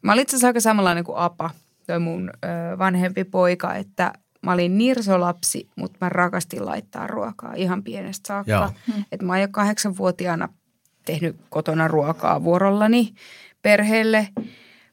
[0.01, 1.49] mä olin itse asiassa aika samanlainen kuin Apa,
[1.87, 7.83] toi mun ö, vanhempi poika, että mä olin nirsolapsi, mutta mä rakastin laittaa ruokaa ihan
[7.83, 8.73] pienestä saakka.
[9.11, 10.49] Että mä oon jo kahdeksanvuotiaana–
[11.05, 13.13] tehnyt kotona ruokaa vuorollani
[13.61, 14.27] perheelle,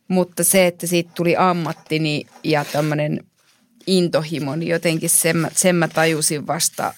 [0.08, 3.24] mutta se, että siitä tuli ammatti ja tämmöinen
[3.86, 6.94] intohimo, niin jotenkin sen, sen mä tajusin vasta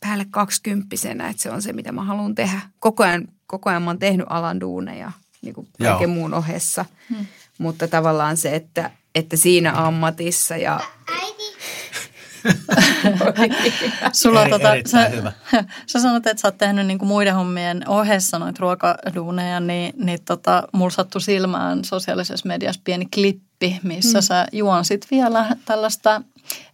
[0.00, 2.60] päälle kaksikymppisenä, että se on se, mitä mä haluan tehdä.
[2.78, 7.26] Koko ajan, koko ajan mä oon tehnyt alan duuneja niin kuin kaiken muun ohessa, hmm.
[7.58, 10.80] mutta tavallaan se, että, että siinä ammatissa ja...
[14.12, 15.32] Sulla Eri- tota, sä, hyvä.
[15.86, 20.62] sä sanot, että sä oot tehnyt niinku muiden hommien ohessa noita ruokaduuneja, niin, niin tota,
[20.72, 23.49] mulla sattui silmään sosiaalisessa mediassa pieni klippi,
[23.82, 24.22] missä mm.
[24.22, 26.22] sä juonsit vielä tällaista,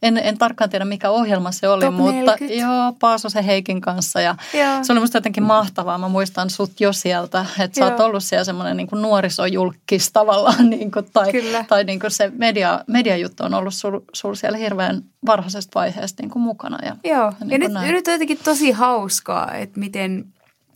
[0.03, 2.55] en, en tarkkaan tiedä mikä ohjelma se oli, Top mutta 40.
[2.55, 4.85] joo, Paasosen Heikin kanssa ja Joo.
[4.85, 5.99] se oli musta jotenkin mahtavaa.
[5.99, 10.91] Mä muistan sut jo sieltä, että sä oot ollut siellä semmoinen niin nuorisojulkkis tavallaan, niin
[10.91, 11.65] kuin, tai, Kyllä.
[11.69, 16.31] tai niin kuin se media, mediajuttu on ollut sul, sul siellä hirveän varhaisesta vaiheesta niin
[16.31, 16.79] kuin mukana.
[16.83, 17.93] Ja, Joo, ja niin nyt, kuin näin.
[17.93, 20.25] nyt on jotenkin tosi hauskaa, että miten,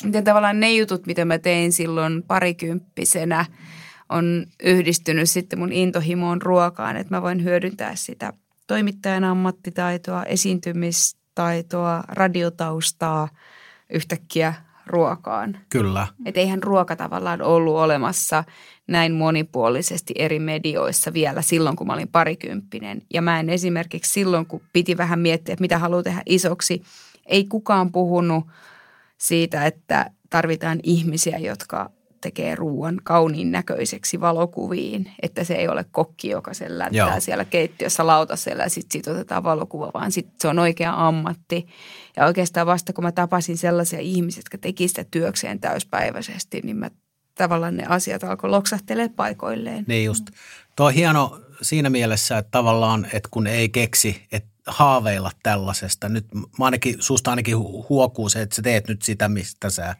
[0.05, 3.45] miten tavallaan ne jutut, mitä mä tein silloin parikymppisenä,
[4.11, 8.33] on yhdistynyt sitten mun intohimoon ruokaan, että mä voin hyödyntää sitä
[8.67, 13.29] toimittajan ammattitaitoa, esiintymistaitoa, radiotaustaa
[13.91, 14.55] yhtäkkiä
[14.87, 15.59] ruokaan.
[15.69, 16.07] Kyllä.
[16.27, 18.45] Että eihän ruoka tavallaan ollut olemassa
[18.87, 23.03] näin monipuolisesti eri medioissa vielä silloin, kun mä olin parikymppinen.
[23.15, 26.83] Ja mä en esimerkiksi silloin, kun piti vähän miettiä, että mitä haluaa tehdä isoksi,
[27.27, 28.45] ei kukaan puhunut
[29.19, 35.11] siitä, että tarvitaan ihmisiä, jotka tekee ruoan kauniin näköiseksi valokuviin.
[35.23, 37.21] Että se ei ole kokki, joka sen lättää Joo.
[37.21, 41.67] siellä keittiössä lautasella ja sitten siitä otetaan valokuva, vaan sitten se on oikea ammatti.
[42.17, 46.91] Ja oikeastaan vasta kun mä tapasin sellaisia ihmisiä, jotka teki sitä työkseen täyspäiväisesti, niin mä
[47.35, 49.85] tavallaan ne asiat alkoi loksahtelee paikoilleen.
[49.89, 50.25] Niin just.
[50.77, 56.09] Tuo on hieno siinä mielessä, että tavallaan, että kun ei keksi, että haaveilla tällaisesta.
[56.09, 59.97] Nyt mä ainakin, susta ainakin hu- huokuu se, että sä teet nyt sitä, mistä sä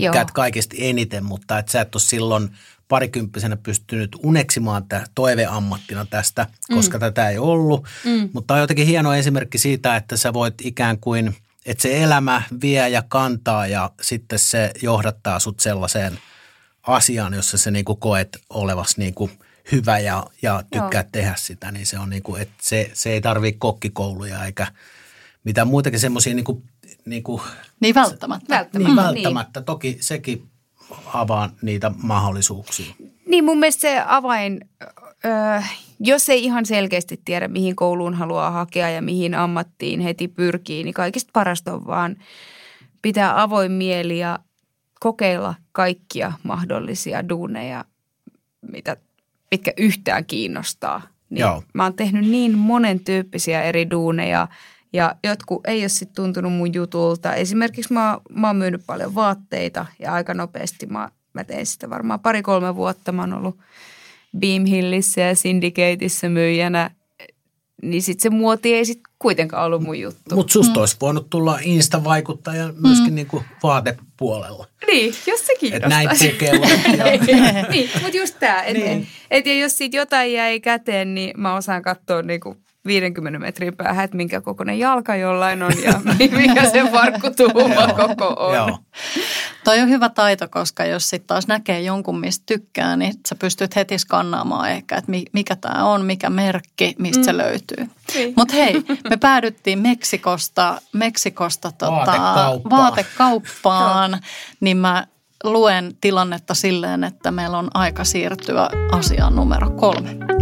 [0.00, 0.34] tykkäät Joo.
[0.34, 2.50] kaikista eniten, mutta että sä et ole silloin
[2.88, 7.00] parikymppisenä pystynyt uneksimaan tä, toiveammattina tästä, koska mm.
[7.00, 7.86] tätä ei ollut.
[8.04, 8.30] Mm.
[8.32, 12.88] Mutta on jotenkin hieno esimerkki siitä, että sä voit ikään kuin, että se elämä vie
[12.88, 16.18] ja kantaa ja sitten se johdattaa sut sellaiseen
[16.82, 19.30] asiaan, jossa sä niinku koet olevas niinku
[19.72, 21.08] hyvä ja, ja tykkää Joo.
[21.12, 24.66] tehdä sitä, niin se on niinku, että se, se ei tarvitse kokkikouluja eikä
[25.44, 26.62] mitään muitakin semmoisia niinku,
[27.04, 27.42] niinku,
[27.82, 28.54] Niin välttämättä.
[28.54, 28.78] Välttämättä.
[28.78, 29.02] niin Mm.
[29.02, 29.60] välttämättä.
[29.62, 30.48] Toki sekin
[31.14, 32.94] avaa niitä mahdollisuuksia.
[33.26, 34.60] Niin mun mielestä se avain,
[35.24, 35.60] öö,
[36.00, 40.94] jos ei ihan selkeästi tiedä, mihin kouluun haluaa hakea ja mihin ammattiin heti pyrkii, niin
[40.94, 42.16] kaikista parasta on vaan
[43.02, 44.38] pitää avoin mieli ja
[45.00, 47.84] kokeilla kaikkia mahdollisia duuneja,
[48.72, 48.96] mitä,
[49.50, 51.02] mitkä yhtään kiinnostaa.
[51.30, 51.62] Niin Joo.
[51.74, 54.48] Mä oon tehnyt niin monen tyyppisiä eri duuneja
[54.92, 57.34] ja jotkut ei ole sitten tuntunut mun jutulta.
[57.34, 62.20] Esimerkiksi mä, mä oon myynyt paljon vaatteita ja aika nopeasti mä, mä tein sitä varmaan
[62.20, 63.12] pari-kolme vuotta.
[63.12, 63.58] Mä oon ollut
[64.38, 66.90] Beam Hillissä ja Syndicateissa myyjänä.
[67.82, 70.34] Niin sitten se muoti ei sitten kuitenkaan ollut mun juttu.
[70.34, 70.80] Mutta susta mm.
[70.80, 73.14] olisi voinut tulla Insta-vaikuttaja myöskin mm.
[73.14, 74.66] niinku vaatepuolella.
[74.86, 75.88] Niin, jos se Että kiinnostaa.
[75.88, 78.98] näin pukeudet ja niin, mutta just tämä, että Niin.
[78.98, 79.08] niin.
[79.30, 84.04] et, ja jos siitä jotain jäi käteen, niin mä osaan katsoa niinku 50 metrin päähän,
[84.04, 86.00] että minkä kokoinen jalka jollain on ja
[86.36, 88.54] mikä se farkkutuuma koko on.
[88.54, 88.78] Joo.
[89.64, 93.76] Toi on hyvä taito, koska jos sitten taas näkee jonkun, mistä tykkää, niin sä pystyt
[93.76, 97.24] heti skannaamaan ehkä, että mi- mikä tämä on, mikä merkki, mistä mm.
[97.24, 97.88] se löytyy.
[98.14, 98.34] Niin.
[98.36, 102.82] Mutta hei, me päädyttiin Meksikosta, Meksikosta tota, Vaatekauppaan.
[102.82, 104.20] vaatekauppaan,
[104.60, 105.06] niin mä
[105.44, 110.41] luen tilannetta silleen, että meillä on aika siirtyä asiaan numero kolme.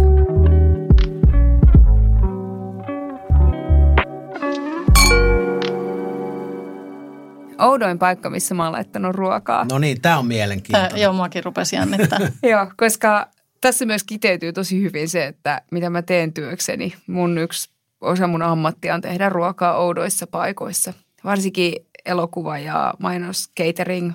[7.61, 9.65] Oudoin paikka, missä mä oon laittanut ruokaa.
[9.71, 11.01] No niin, tämä on Tää, mielenkiintoinen.
[11.01, 12.19] joo, muakin rupesi jännittää.
[12.51, 13.27] Joo, koska
[13.61, 16.93] tässä myös kiteytyy tosi hyvin se, että mitä mä teen työkseni.
[17.07, 17.69] Mun yksi
[18.01, 20.93] osa mun ammattia on tehdä ruokaa oudoissa paikoissa.
[21.23, 21.73] Varsinkin
[22.05, 24.13] elokuva ja mainos, catering.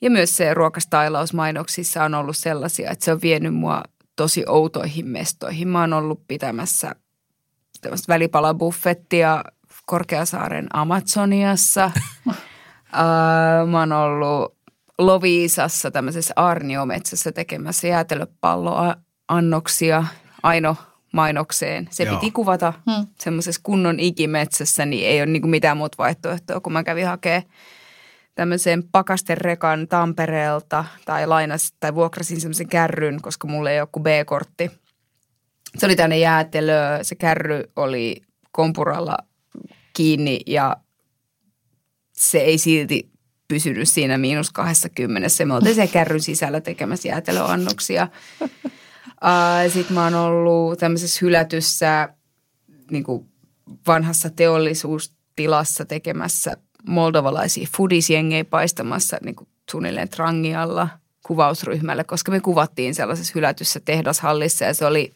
[0.00, 3.82] Ja myös se ruokastailaus mainoksissa on ollut sellaisia, että se on vienyt mua
[4.16, 5.68] tosi outoihin mestoihin.
[5.68, 6.94] Mä oon ollut pitämässä
[7.80, 9.44] tämmöistä välipalabuffettia
[9.88, 11.90] Korkeasaaren Amazoniassa.
[12.92, 14.54] Ää, mä oon ollut
[14.98, 20.04] Loviisassa tämmöisessä Arniometsässä tekemässä jäätelöpalloannoksia
[20.42, 20.76] Aino
[21.12, 21.88] mainokseen.
[21.90, 22.14] Se Joo.
[22.14, 22.94] Piti kuvata Hmm.
[22.94, 23.06] hmm.
[23.20, 27.42] semmoisessa kunnon ikimetsässä, niin ei ole niinku mitään muuta vaihtoehtoa, kun mä kävin hakemaan
[28.34, 34.70] tämmöisen pakasterekan Tampereelta tai lainas tai vuokrasin semmoisen kärryn, koska mulla ei ole kuin B-kortti.
[35.78, 38.22] Se oli tänne jäätelö, se kärry oli
[38.52, 39.16] kompuralla
[39.98, 40.76] kiinni ja
[42.12, 43.10] se ei silti
[43.48, 45.28] pysynyt siinä miinus 20.
[45.44, 48.08] Me oltiin se kärryn sisällä tekemässä jäätelöannoksia.
[49.72, 52.08] Sitten mä oon ollut tämmöisessä hylätyssä
[52.90, 53.26] niin kuin
[53.86, 56.56] vanhassa teollisuustilassa tekemässä
[56.86, 60.88] moldovalaisia foodisjengejä paistamassa niin kuin suunnilleen trangialla
[61.26, 65.14] kuvausryhmälle, koska me kuvattiin sellaisessa hylätyssä tehdashallissa ja se oli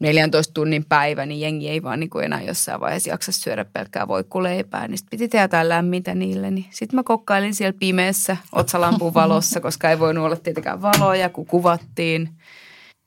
[0.00, 4.08] 14 tunnin päivä, niin jengi ei vaan niin kuin enää jossain vaiheessa jaksa syödä pelkkää
[4.08, 4.88] voikkuleipää.
[4.88, 6.50] Niin sitten piti tehdä jotain lämmintä niille.
[6.50, 11.46] Niin sitten mä kokkailin siellä pimeässä otsalampun valossa, koska ei voinut olla tietenkään valoja, kun
[11.46, 12.28] kuvattiin.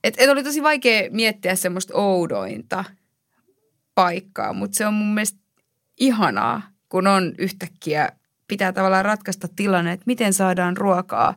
[0.04, 2.84] Et, et oli tosi vaikea miettiä semmoista oudointa
[3.96, 5.40] paikkaa, mutta se on mun mielestä
[6.00, 8.10] ihanaa, kun on yhtäkkiä,
[8.48, 11.36] pitää tavallaan ratkaista tilanne, että miten saadaan ruokaa,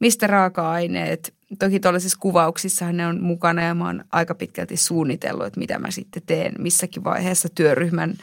[0.00, 1.34] mistä raaka-aineet.
[1.58, 5.90] Toki tuollaisissa kuvauksissa ne on mukana ja mä oon aika pitkälti suunnitellut, että mitä mä
[5.90, 8.14] sitten teen missäkin vaiheessa työryhmän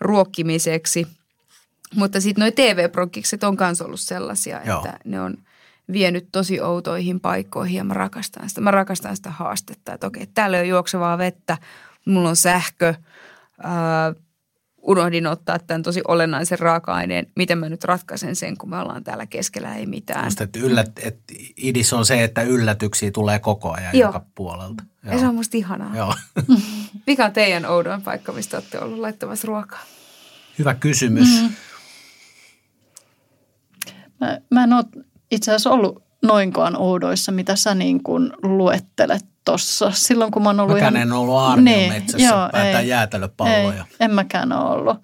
[0.00, 1.06] ruokkimiseksi.
[1.94, 4.78] Mutta sitten nuo TV-prokkikset on myös ollut sellaisia, Joo.
[4.78, 5.36] että ne on
[5.92, 8.60] vienyt tosi outoihin paikkoihin ja mä rakastan sitä.
[8.60, 11.58] Mä rakastan sitä haastetta, että okei, täällä ole juoksevaa vettä,
[12.04, 12.94] mulla on sähkö,
[13.62, 14.14] ää,
[14.82, 17.26] unohdin ottaa tämän tosi olennaisen raaka-aineen.
[17.36, 20.24] Miten mä nyt ratkaisen sen, kun me ollaan täällä keskellä ei mitään.
[20.24, 24.08] Just, että yllät, että idis on se, että yllätyksiä tulee koko ajan Joo.
[24.08, 24.84] joka puolelta.
[25.04, 25.96] Ja se on musta ihanaa.
[25.96, 26.14] Joo.
[27.06, 29.82] Mikä on teidän oudoin paikka, mistä olette ollut laittamassa ruokaa?
[30.58, 31.42] Hyvä kysymys.
[31.42, 31.52] Mm.
[34.20, 34.84] Mä, mä en ole
[35.30, 39.90] itse asiassa ollut noinkaan oudoissa, mitä sä niin kuin luettelet tuossa.
[39.90, 41.08] Silloin kun mä oon ollut Mäkään ihan...
[41.08, 42.88] en ollut Aarniometsässä Niin, joo, päätään ei.
[42.88, 43.84] jäätelöpalloja.
[43.90, 44.96] Ei, en mäkään ole ollut.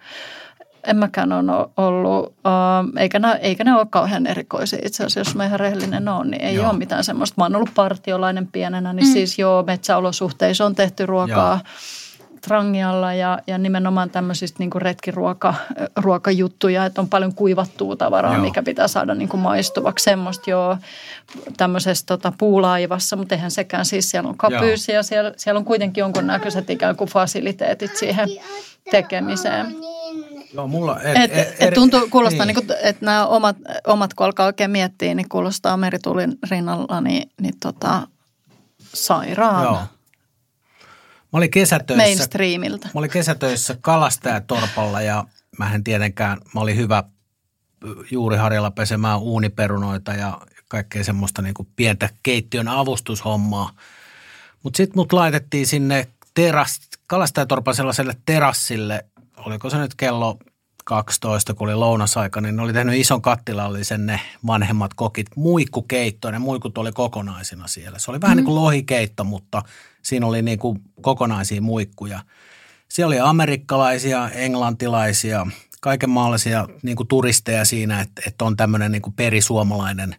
[0.86, 5.34] En mäkään ole ollut, uh, eikä, ne, eikä ne ole kauhean erikoisia itse asiassa, jos
[5.34, 6.70] mä ihan rehellinen oon, niin ei Joo.
[6.70, 7.34] ole mitään semmoista.
[7.38, 9.12] Mä oon ollut partiolainen pienenä, niin mm.
[9.12, 11.60] siis joo, metsäolosuhteissa on tehty ruokaa
[12.44, 15.54] trangialla ja, ja nimenomaan tämmöisistä niin retkiruoka,
[15.96, 18.42] ruokajuttuja, että on paljon kuivattua tavaraa, Joo.
[18.42, 20.04] mikä pitää saada niin kuin maistuvaksi.
[20.04, 20.76] Semmoista joo,
[21.56, 26.02] tämmöisessä tota, puulaivassa, mutta eihän sekään siis, siellä on kapyysi ja siellä, siellä on kuitenkin
[26.02, 28.28] jonkunnäköiset ikään kuin fasiliteetit siihen
[28.90, 29.76] tekemiseen.
[30.54, 31.00] Joo, mulla...
[31.00, 32.56] Et, Et, et, et tuntuu, kuulostaa, niin.
[32.56, 32.66] niin.
[32.66, 37.54] niin että nämä omat, omat, kun alkaa oikein miettiä, niin kuulostaa meritulin rinnalla, niin, niin
[37.62, 38.08] tota,
[38.94, 39.78] sairaan Joo.
[41.34, 42.86] Mä olin kesätöissä, mainstreamiltä.
[42.86, 45.24] mä olin kesätöissä kalastajatorpalla ja
[45.58, 47.04] mä en tietenkään, mä olin hyvä
[48.10, 53.70] juuri harjalla pesemään uuniperunoita ja kaikkea semmoista niin kuin pientä keittiön avustushommaa.
[54.62, 59.04] Mutta sitten mut laitettiin sinne teras, kalastajatorpan sellaiselle terassille,
[59.36, 60.38] oliko se nyt kello
[60.84, 66.32] 12, kun oli lounasaika, niin ne oli tehnyt ison kattilallisen ne vanhemmat kokit muikkukeittoon.
[66.34, 67.98] Ne muikut oli kokonaisina siellä.
[67.98, 68.38] Se oli vähän mm.
[68.38, 69.62] niin kuin lohikeitto, mutta
[70.02, 72.20] siinä oli niin kuin kokonaisia muikkuja.
[72.88, 75.46] Siellä oli amerikkalaisia, englantilaisia,
[75.80, 80.16] kaikenmaalaisia niin kuin turisteja siinä, että, että on tämmöinen niin kuin perisuomalainen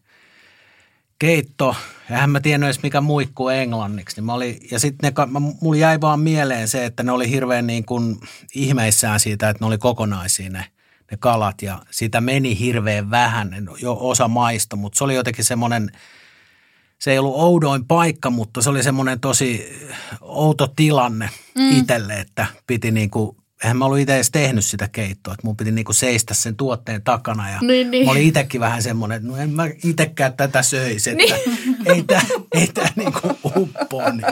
[1.19, 1.75] keitto.
[2.11, 4.15] Eihän mä tiennyt edes mikä muikku englanniksi.
[4.15, 5.13] Niin mä olin, ja sitten
[5.61, 8.19] mulla jäi vaan mieleen se, että ne oli hirveän niin kuin
[8.55, 10.65] ihmeissään siitä, että ne oli kokonaisia ne,
[11.11, 11.61] ne kalat.
[11.61, 15.91] Ja sitä meni hirveän vähän, jo osa maista, mutta se oli jotenkin semmoinen,
[16.99, 19.65] se ei ollut oudoin paikka, mutta se oli semmoinen tosi
[20.21, 21.79] outo tilanne mm.
[21.79, 25.57] itselle, että piti niin kuin eihän mä ollut itse edes tehnyt sitä keittoa, että mun
[25.57, 28.05] piti niinku seistä sen tuotteen takana ja Niin, niin.
[28.05, 31.77] mä olin itsekin vähän semmoinen, että no en mä itsekään tätä söisi, että niin.
[31.95, 33.19] ei tämä ei tää niinku
[33.55, 34.09] uppoa.
[34.11, 34.25] Niin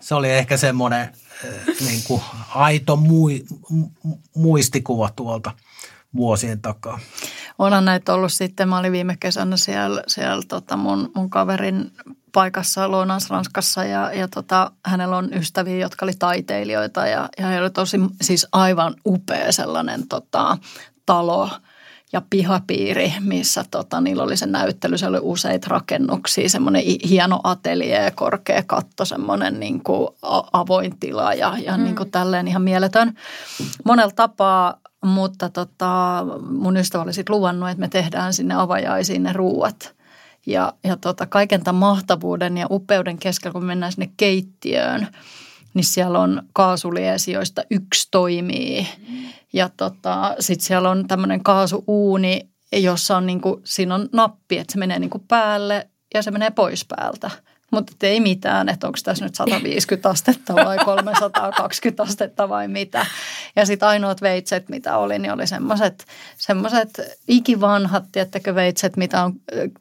[0.00, 1.10] se oli ehkä semmoinen äh,
[1.86, 2.22] niinku
[2.54, 5.52] aito mui, mu- muistikuva tuolta
[6.16, 6.98] vuosien takaa.
[7.58, 11.92] Onhan näitä ollut sitten, mä olin viime kesänä siellä, siellä tota mun, mun kaverin
[12.32, 17.70] paikassa Lounais-Ranskassa ja, ja tota, hänellä on ystäviä, jotka oli taiteilijoita ja, ja he oli
[17.70, 20.58] tosi siis aivan upea sellainen tota,
[21.06, 21.50] talo
[22.12, 24.98] ja pihapiiri, missä tota, niillä oli se näyttely.
[24.98, 30.08] Se oli useita rakennuksia, semmoinen hieno ateljee, korkea katto, semmoinen niin kuin
[30.52, 31.84] avoin tila ja, ja mm.
[31.84, 33.14] niin kuin tälleen ihan mieletön.
[33.84, 39.32] Monella tapaa mutta tota, mun ystävä oli sitten luvannut, että me tehdään sinne avajaisiin ne
[39.32, 39.94] ruuat.
[40.46, 45.08] Ja, ja tota, kaiken tämän mahtavuuden ja upeuden keskellä, kun me mennään sinne keittiöön,
[45.74, 48.86] niin siellä on kaasuliesi, joista yksi toimii.
[49.52, 54.78] Ja tota, sitten siellä on tämmöinen kaasuuuni, jossa on niinku, siinä on nappi, että se
[54.78, 57.30] menee niinku päälle ja se menee pois päältä.
[57.70, 63.06] Mutta ei mitään, että onko tässä nyt 150 astetta vai 320 astetta vai mitä.
[63.56, 69.32] Ja sitten ainoat veitset, mitä oli, niin oli semmoiset semmoiset ikivanhat, tiettäkö veitset, mitä on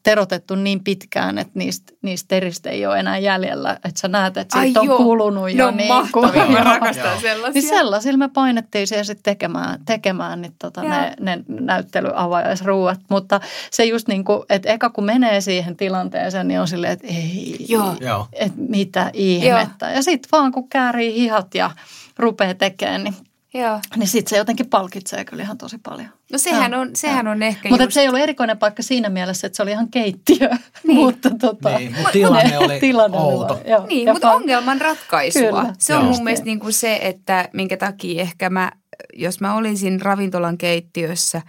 [0.04, 3.74] terotettu niin pitkään, että niistä, niistä teristä ei ole enää jäljellä.
[3.74, 4.98] Että sä näet, että siitä Ai on joo.
[4.98, 7.62] kulunut jo on niin mahtavia, mä rakastan sellaisia.
[7.62, 13.00] Niin sellaisilla me painettiin siihen sitten tekemään, tekemään niin tota ne, ne näyttelyavajaisruuat.
[13.10, 13.40] Mutta
[13.72, 17.66] se just niin kuin, että eka kun menee siihen tilanteeseen, niin on silleen, että ei,
[17.76, 17.96] Joo.
[18.02, 18.28] Joo.
[18.34, 19.92] että mitä ihmettä.
[19.92, 21.72] Ja sitten vaan kun käärii hihat ja
[22.18, 23.16] rupeaa tekemään, niin
[23.54, 23.80] Joo.
[23.96, 26.08] Niin sitten se jotenkin palkitsee kyllä ihan tosi paljon.
[26.32, 27.94] No sehän on, sehän on ehkä Mutta just...
[27.94, 30.50] se ei ollut erikoinen paikka siinä mielessä, että se oli ihan keittiö.
[30.88, 30.98] Niin.
[30.98, 33.54] mutta tota, Niin, mutta tilanne oli tilanne outo.
[33.54, 33.86] vaan, joo.
[33.86, 35.42] Niin, Ja mutta pa- ongelman ratkaisua.
[35.42, 35.74] Kyllä.
[35.80, 36.14] se on Joo.
[36.14, 38.72] mun mielestä niin kuin se, että minkä takia ehkä mä,
[39.14, 41.42] jos mä olisin ravintolan keittiössä,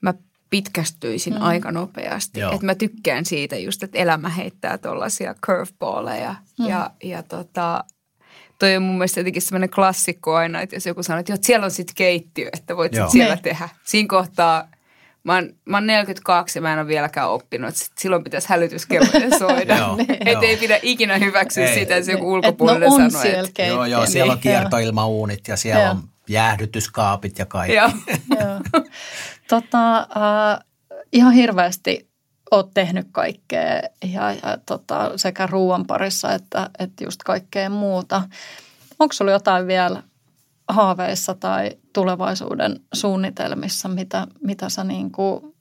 [0.00, 0.14] mä
[0.50, 1.42] pitkästyisin mm.
[1.42, 2.40] aika nopeasti.
[2.40, 2.52] Joo.
[2.52, 6.34] Että mä tykkään siitä just, että elämä heittää tuollaisia curveballeja.
[6.58, 6.66] Mm.
[6.66, 7.84] Ja, ja tota,
[8.58, 11.46] toi on mun mielestä jotenkin semmoinen klassikko aina, että jos joku sanoo, että, joo, että
[11.46, 13.10] siellä on sitten keittiö, että voit sit Joo.
[13.10, 13.42] siellä Niin.
[13.42, 13.68] tehdä.
[13.84, 14.68] Siinä kohtaa
[15.24, 18.48] Mä oon, mä oon 42 ja mä en ole vieläkään oppinut, että sit silloin pitäisi
[18.48, 19.76] hälytyskellojen soida.
[19.76, 20.42] Joo, Että joo.
[20.42, 21.74] ei pidä ikinä hyväksyä Ei.
[21.74, 24.38] sitä, että joku Et ulkopuolinen no on sanoo, siellä että Joo, joo, keittiö, siellä on
[24.38, 25.90] kiertoilmauunit ja siellä Joo.
[25.90, 27.76] on jäähdytyskaapit ja kaikki.
[27.76, 27.90] joo.
[29.48, 30.64] Tota, äh,
[31.12, 32.10] ihan hirveästi
[32.50, 33.80] oot tehnyt kaikkea
[34.12, 38.22] ja, ja tota, sekä ruoan parissa että, että just kaikkea muuta.
[38.98, 40.02] Onko sulla jotain vielä
[40.68, 45.54] haaveissa tai tulevaisuuden suunnitelmissa, mitä, mitä sä niin kuin,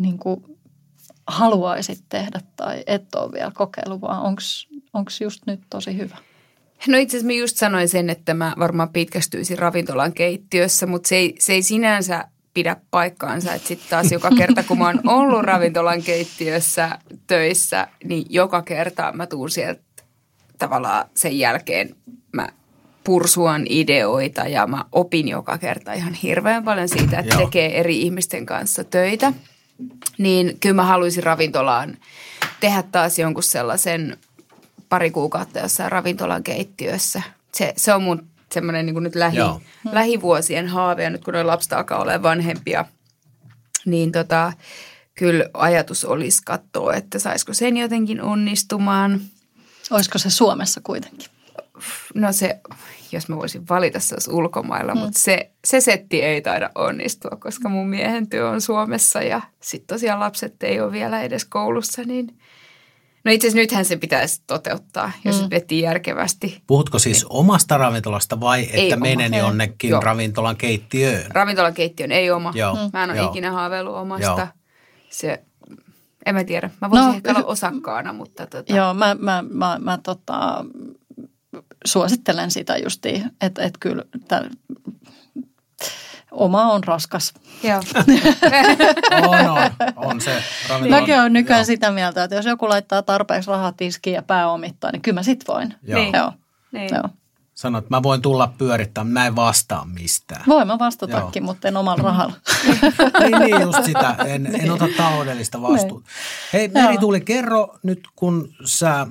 [0.00, 0.58] niin kuin
[1.26, 4.22] haluaisit tehdä tai et ole vielä kokeillut, vaan
[4.92, 6.16] onko just nyt tosi hyvä?
[6.88, 11.16] No itse asiassa mä just sanoin sen, että mä varmaan pitkästyisin ravintolan keittiössä, mutta se
[11.16, 12.24] ei, se ei sinänsä
[12.54, 13.54] pidä paikkaansa.
[13.54, 19.12] Että sitten taas joka kerta, kun mä oon ollut ravintolan keittiössä töissä, niin joka kerta
[19.12, 19.82] mä tuun sieltä
[20.58, 21.96] tavallaan sen jälkeen
[22.32, 22.48] mä
[23.04, 27.44] pursuan ideoita ja mä opin joka kerta ihan hirveän paljon siitä, että Joo.
[27.44, 29.32] tekee eri ihmisten kanssa töitä.
[30.18, 31.96] Niin kyllä mä haluaisin ravintolaan
[32.60, 34.16] tehdä taas jonkun sellaisen
[34.92, 37.22] pari kuukautta jossain ravintolan keittiössä.
[37.54, 39.60] Se, se on mun semmoinen niin nyt lähi, Joo.
[39.92, 42.84] lähivuosien haave ja nyt kun nuo lapset alkaa olla vanhempia,
[43.84, 44.52] niin tota,
[45.14, 49.20] kyllä ajatus olisi katsoa, että saisiko sen jotenkin onnistumaan.
[49.90, 51.28] Olisiko se Suomessa kuitenkin?
[52.14, 52.60] No se,
[53.12, 55.00] jos mä voisin valita, se olisi ulkomailla, mm.
[55.00, 59.94] mutta se, se setti ei taida onnistua, koska mun miehen työ on Suomessa ja sitten
[59.94, 62.38] tosiaan lapset ei ole vielä edes koulussa, niin
[63.24, 65.50] No itse asiassa nythän se pitäisi toteuttaa, jos mm.
[65.50, 66.62] vetii järkevästi.
[66.66, 69.02] Puhutko siis omasta ravintolasta vai että Ei oma.
[69.02, 69.40] menen Ei.
[69.40, 70.00] jonnekin Joo.
[70.00, 71.24] ravintolan keittiöön?
[71.28, 72.52] Ravintolakeittiön ei oma.
[72.54, 72.76] Joo.
[72.92, 73.30] Mä en ole Joo.
[73.30, 74.26] ikinä haaveillut omasta.
[74.26, 74.46] Joo.
[75.10, 75.42] Se,
[76.26, 76.70] en mä tiedä.
[76.80, 80.64] Mä voisin No, no, ehkä olla osakkaana, mutta tota, Joo, mä, mä, mä, mä tota,
[81.84, 84.50] suosittelen sitä justiin, että et kyllä tää,
[86.32, 87.34] oma on raskas.
[87.62, 87.80] joo.
[89.28, 91.00] On, on, on se ravintolan.
[91.00, 91.64] Mäkin olen nykyään Joo.
[91.64, 95.44] sitä mieltä, että jos joku laittaa tarpeeksi rahaa tiskiin ja pääomittaa, niin kyllä mä sit
[95.48, 95.74] voin.
[95.82, 96.00] Joo.
[96.00, 96.12] Niin.
[96.14, 96.32] Joo.
[96.72, 96.94] niin.
[96.94, 97.08] Joo.
[97.54, 100.44] Sanoit, että mä voin tulla pyörittämään, mä en vastaa mistään.
[100.46, 102.34] Voin mä vastatakin, mutta en omalla rahalla.
[103.20, 104.16] niin, niin just sitä.
[104.26, 106.08] En, en ota taloudellista vastuuta.
[106.52, 107.00] Hei Meri Joo.
[107.00, 109.06] tuli kerro nyt kun sä,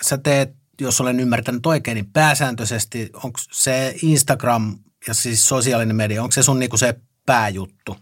[0.00, 6.22] sä teet, jos olen ymmärtänyt oikein, niin pääsääntöisesti onko se Instagram ja siis sosiaalinen media,
[6.22, 6.94] onko se sun niinku se
[7.26, 7.96] pääjuttu?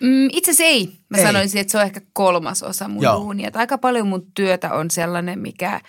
[0.00, 0.92] Mm, itse asiassa ei.
[1.08, 1.24] Mä Ei.
[1.24, 3.14] sanoisin, että se on ehkä kolmas osa mun Joo.
[3.20, 3.46] duunia.
[3.46, 5.80] Että aika paljon mun työtä on sellainen, mikä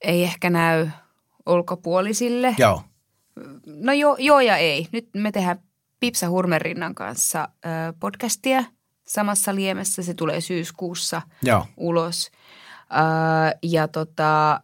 [0.00, 0.88] ei ehkä näy
[1.46, 2.54] ulkopuolisille.
[2.58, 2.82] Joo,
[3.66, 4.88] No joo, joo ja ei.
[4.92, 5.62] Nyt me tehdään
[6.00, 7.68] Pipsa Hurmerinnan kanssa ö,
[8.00, 8.64] podcastia
[9.06, 10.02] samassa liemessä.
[10.02, 12.30] Se tulee syyskuussa joo, ulos.
[12.30, 14.60] Ö, ja tota,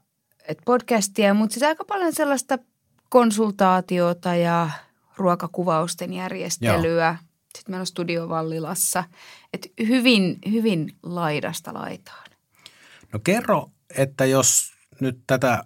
[0.49, 2.59] et podcastia, mutta sitten aika paljon sellaista
[3.09, 4.71] konsultaatiota ja
[5.17, 7.17] ruokakuvausten järjestelyä.
[7.57, 9.05] Sitten meillä on Studio Vallilassa.
[9.53, 12.27] Et hyvin, hyvin laidasta laitaan.
[13.13, 15.65] No kerro, että jos nyt tätä,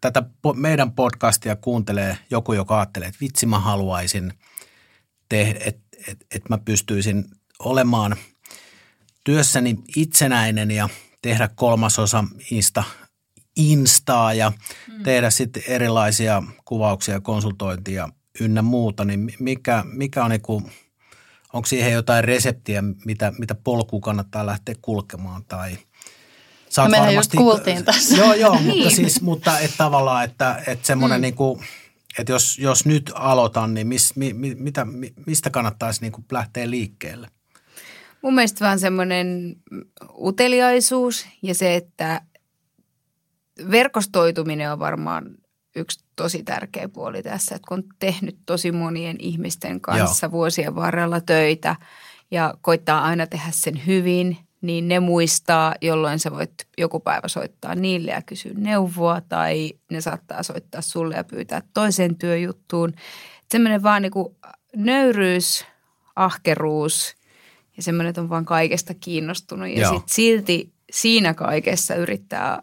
[0.00, 0.22] tätä
[0.54, 4.32] meidän podcastia kuuntelee joku, joka ajattelee, että vitsi mä haluaisin
[5.28, 7.24] tehdä, että et, et mä pystyisin
[7.58, 8.16] olemaan
[9.24, 10.88] työssäni itsenäinen ja
[11.22, 12.84] tehdä kolmasosa Insta,
[13.56, 14.52] Instaa ja
[14.88, 15.02] mm.
[15.02, 18.08] tehdä sitten erilaisia kuvauksia ja konsultointia
[18.40, 20.62] ynnä muuta, niin mikä, mikä on niinku,
[21.52, 25.78] onko siihen jotain reseptiä, mitä, mitä polkua kannattaa lähteä kulkemaan tai
[26.70, 28.16] Sä No mehän just kuultiin tässä.
[28.20, 28.96] Joo, joo, mutta Niin.
[28.96, 31.22] siis, mutta et tavallaan, että, että semmoinen mm.
[31.22, 31.62] niinku,
[32.18, 36.70] että jos, jos nyt aloitan, niin mis, mi, mi, mitä, mi, mistä kannattaisi niinku lähteä
[36.70, 37.28] liikkeelle?
[38.22, 39.56] Mun mielestä vaan semmoinen
[40.18, 42.20] uteliaisuus ja se, että
[43.70, 45.24] verkostoituminen on varmaan
[45.76, 50.32] yksi tosi tärkeä puoli tässä, että kun on tehnyt tosi monien ihmisten kanssa Joo.
[50.32, 51.76] vuosien varrella töitä
[52.30, 57.74] ja koittaa aina tehdä sen hyvin, niin ne muistaa, jolloin sä voit joku päivä soittaa
[57.74, 62.92] niille ja kysyä neuvoa tai ne saattaa soittaa sulle ja pyytää toiseen työjuttuun.
[63.50, 64.36] Semmoinen vaan niin kuin
[64.76, 65.64] nöyryys,
[66.16, 67.16] ahkeruus
[67.76, 69.94] ja semmoinen, että on vaan kaikesta kiinnostunut ja Joo.
[69.94, 72.62] sit silti siinä kaikessa yrittää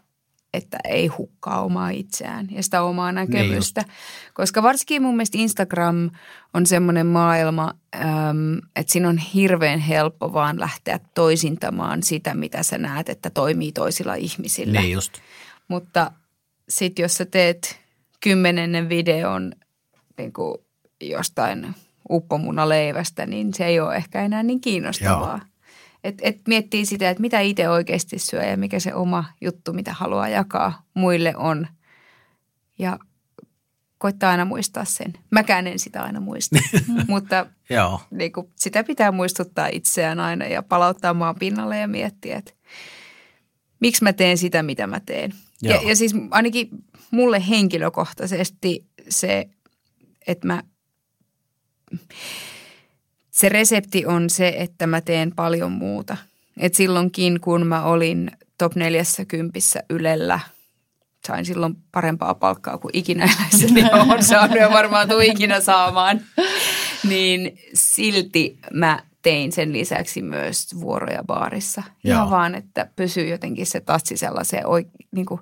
[0.53, 3.81] että ei hukkaa omaa itseään ja sitä omaa näkemystä.
[3.81, 3.91] Niin
[4.33, 6.09] Koska varsinkin mun mielestä Instagram
[6.53, 12.77] on semmoinen maailma, äm, että siinä on hirveän helppo vaan lähteä toisintamaan sitä, mitä sä
[12.77, 14.81] näet, että toimii toisilla ihmisillä.
[14.81, 15.13] Niin just.
[15.67, 16.11] Mutta
[16.69, 17.79] sitten jos sä teet
[18.19, 19.51] kymmenennen videon
[20.17, 20.57] niin kuin
[21.01, 21.75] jostain
[22.09, 25.37] uppomunaleivästä, niin se ei ole ehkä enää niin kiinnostavaa.
[25.37, 25.56] Joo.
[26.03, 29.93] Et, et miettii sitä, että mitä itse oikeasti syö ja mikä se oma juttu, mitä
[29.93, 31.67] haluaa jakaa muille on.
[32.79, 32.99] Ja
[33.97, 35.13] koittaa aina muistaa sen.
[35.31, 36.59] Mäkään en sitä aina muista,
[37.07, 38.01] mutta Joo.
[38.11, 42.53] Niin kuin, sitä pitää muistuttaa itseään aina ja palauttaa maan pinnalle ja miettiä, että
[43.79, 45.33] miksi mä teen sitä, mitä mä teen.
[45.61, 46.69] Ja, ja siis ainakin
[47.11, 49.49] mulle henkilökohtaisesti se,
[50.27, 50.63] että mä,
[53.37, 56.17] se resepti on se, että mä teen paljon muuta.
[56.57, 59.59] Et silloinkin, kun mä olin top 40
[59.89, 60.39] Ylellä,
[61.27, 63.83] sain silloin parempaa palkkaa kuin ikinä eläissäni
[64.13, 66.21] on saanut ja varmaan tuu ikinä saamaan.
[67.09, 71.83] Niin silti mä tein sen lisäksi myös vuoroja baarissa.
[72.03, 72.15] Joo.
[72.15, 74.63] Ihan vaan, että pysyy jotenkin se tassi sellaiseen,
[75.11, 75.41] niin kuin,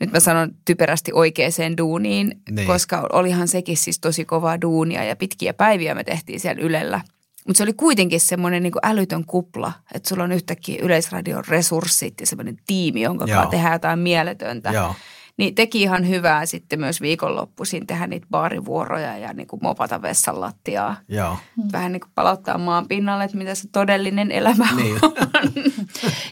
[0.00, 2.66] nyt mä sanon typerästi oikeaan duuniin, niin.
[2.66, 7.00] koska olihan sekin siis tosi kovaa duunia ja pitkiä päiviä me tehtiin siellä Ylellä.
[7.46, 12.26] Mutta se oli kuitenkin semmoinen niin älytön kupla, että sulla on yhtäkkiä Yleisradion resurssit ja
[12.26, 14.70] semmoinen tiimi, jonka kanssa tehdään jotain mieletöntä.
[14.70, 14.94] Joo
[15.38, 20.40] niin teki ihan hyvää sitten myös viikonloppuisin tehdä niitä baarivuoroja ja niin kuin mopata vessan
[20.40, 20.96] lattiaa.
[21.08, 21.36] Joo.
[21.72, 24.98] Vähän niin kuin palauttaa maan pinnalle, että mitä se todellinen elämä niin.
[25.02, 25.12] on.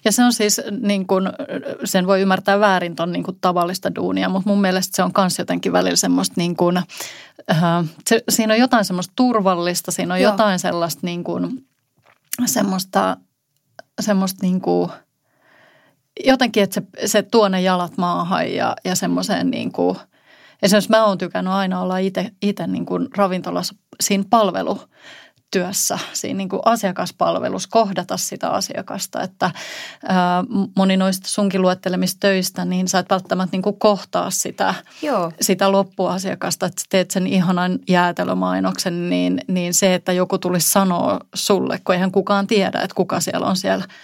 [0.05, 1.29] Ja se on siis, niin kuin,
[1.85, 5.39] sen voi ymmärtää väärin ton niin kuin tavallista duunia, mutta mun mielestä se on myös
[5.39, 6.77] jotenkin välillä semmoista niin kuin,
[7.51, 10.33] äh, se, siinä on jotain semmoista turvallista, siinä on Joo.
[10.33, 11.67] jotain sellaista niin kuin,
[12.47, 13.17] semmoista,
[14.01, 14.91] semmoista niin kuin–
[16.25, 19.99] jotenkin, että se, se tuo ne jalat maahan ja, ja semmoiseen niin kuin,
[20.63, 21.99] esimerkiksi mä oon tykännyt aina olla
[22.43, 24.81] itse niin kuin ravintolassa siinä palvelu
[25.51, 29.23] työssä, siinä niin kuin asiakaspalvelus, kohdata sitä asiakasta.
[29.23, 29.51] Että
[30.09, 30.45] ää,
[30.77, 35.33] moni noista sunkin luettelemista töistä, niin sä et välttämättä niin kuin kohtaa sitä, Joo.
[35.41, 41.81] sitä loppuasiakasta, että teet sen ihanan jäätelömainoksen, niin, niin se, että joku tulisi sanoa sulle,
[41.85, 43.85] kun eihän kukaan tiedä, että kuka siellä on siellä–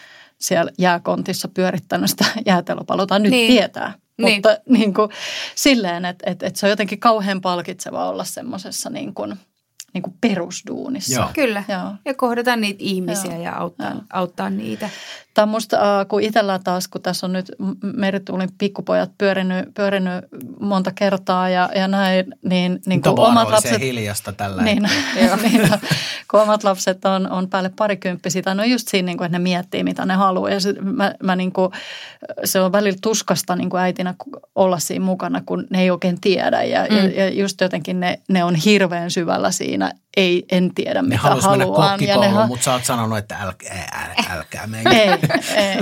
[0.43, 3.53] siellä jääkontissa pyörittänyt sitä jäätelöpaloa, nyt niin.
[3.53, 3.95] tietää.
[4.18, 4.36] Niin.
[4.36, 5.11] Mutta niin kuin,
[5.55, 9.36] silleen, että, että, että se on jotenkin kauhean palkitseva olla semmoisessa niin kuin,
[9.95, 11.20] niin kuin perusduunissa.
[11.20, 11.28] Joo.
[11.34, 11.93] Kyllä, Joo.
[12.05, 13.43] ja kohdata niitä ihmisiä Joo.
[13.43, 14.01] ja auttaa, Joo.
[14.12, 14.90] auttaa niitä.
[15.34, 20.24] Tämä on musta, äh, kun itsellä taas, kun tässä on nyt merituulin pikkupojat pyörinyt, pyörinyt
[20.61, 23.80] monta kertaa ja, ja näin, niin, niin kuin omat lapset...
[23.80, 24.82] hiljasta tällä niin,
[25.43, 25.68] niin,
[26.30, 29.43] kun omat lapset on, on päälle parikymppisiä, tai no just siinä, niin kuin, että ne
[29.43, 30.51] miettii, mitä ne haluaa.
[30.51, 31.72] Ja se, mä, mä niin kuin,
[32.45, 34.14] se on välillä tuskasta niin kuin äitinä
[34.55, 36.62] olla siinä mukana, kun ne ei oikein tiedä.
[36.62, 36.97] Ja, mm.
[36.97, 39.82] ja, ja just jotenkin ne, ne on hirveän syvällä siinä,
[40.16, 41.97] ei, en tiedä mitä ne haluaa.
[42.01, 44.91] Ja ne ha- mutta sä oot sanonut, että älkää, älkää, älkää mene.
[44.91, 45.09] Ei,
[45.57, 45.76] ei,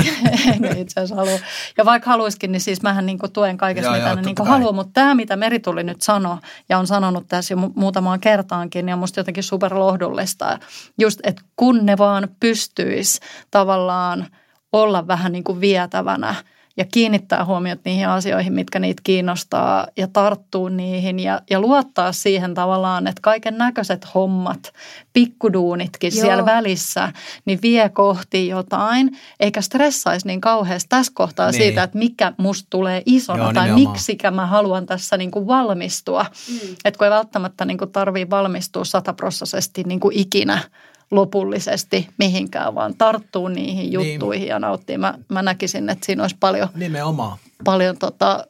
[0.74, 1.38] ei itse asiassa halua.
[1.78, 4.72] Ja vaikka haluaisikin, niin siis mähän niinku tuen kaikesta, joo, mitä joo, ne niinku haluaa.
[4.72, 6.36] Mutta tämä, mitä Merituli nyt sanoi,
[6.68, 10.58] ja on sanonut tässä jo muutamaan kertaankin, niin on musta jotenkin superlohdullista.
[10.98, 13.20] Just, että kun ne vaan pystyisi
[13.50, 14.26] tavallaan
[14.72, 16.34] olla vähän niin kuin vietävänä–
[16.80, 22.54] ja kiinnittää huomiot niihin asioihin, mitkä niitä kiinnostaa ja tarttuu niihin ja, ja luottaa siihen
[22.54, 24.72] tavallaan, että kaiken näköiset hommat,
[25.12, 26.20] pikkuduunitkin Joo.
[26.20, 27.12] siellä välissä,
[27.44, 31.62] niin vie kohti jotain, eikä stressaisi niin kauheasti tässä kohtaa niin.
[31.62, 36.26] siitä, että mikä musta tulee isona Joo, tai miksi mä haluan tässä niin kuin valmistua.
[36.50, 36.74] Mm.
[36.84, 40.58] Että kun ei välttämättä niin kuin tarvii valmistua sataprosessisesti niin kuin ikinä–
[41.10, 43.92] lopullisesti mihinkään, vaan tarttuu niihin niin.
[43.92, 44.50] juttuihin niin.
[44.50, 44.98] ja nauttii.
[44.98, 47.38] Mä, mä näkisin, että siinä olisi paljon, Nimenomaan.
[47.64, 48.44] paljon tota,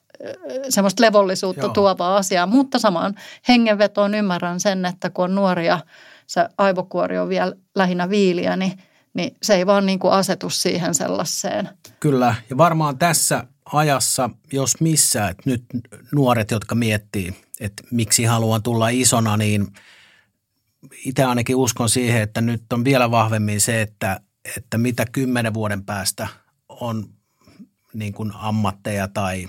[0.68, 1.72] semmoista levollisuutta Joo.
[1.72, 3.14] tuovaa asiaa, mutta samaan
[3.48, 5.80] hengenvetoon ymmärrän sen, että kun on nuoria,
[6.26, 8.72] se aivokuori on vielä lähinnä viiliä, niin,
[9.14, 11.68] niin se ei vaan niin kuin asetu siihen sellaiseen.
[12.00, 15.64] Kyllä, ja varmaan tässä ajassa, jos missä, että nyt
[16.14, 19.66] nuoret, jotka miettii, että miksi haluan tulla isona, niin–
[21.04, 24.20] itse ainakin uskon siihen, että nyt on vielä vahvemmin se, että,
[24.56, 26.28] että mitä kymmenen vuoden päästä
[26.68, 27.08] on
[27.94, 29.48] niin kuin ammatteja tai,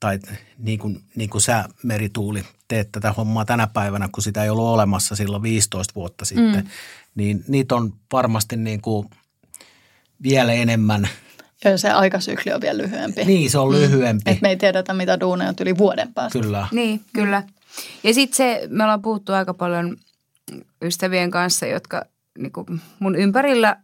[0.00, 0.18] tai
[0.58, 4.64] niin, kuin, niin kuin sä Merituuli teet tätä hommaa tänä päivänä, kun sitä ei ollut
[4.64, 6.70] olemassa silloin 15 vuotta sitten, mm.
[7.14, 9.10] niin niitä on varmasti niin kuin
[10.22, 11.08] vielä enemmän.
[11.64, 13.24] Ja se aikasykli on vielä lyhyempi.
[13.24, 13.74] Niin, se on mm.
[13.74, 14.30] lyhyempi.
[14.30, 14.32] Mm.
[14.32, 16.38] Et me ei tiedetä, mitä duuneja on yli vuoden päästä.
[16.38, 16.68] Kyllä.
[16.72, 17.42] Niin, kyllä.
[18.04, 19.96] Ja sitten se, me ollaan puhuttu aika paljon
[20.82, 22.04] ystävien kanssa, jotka
[22.38, 22.66] niin kuin
[22.98, 23.76] mun ympärillä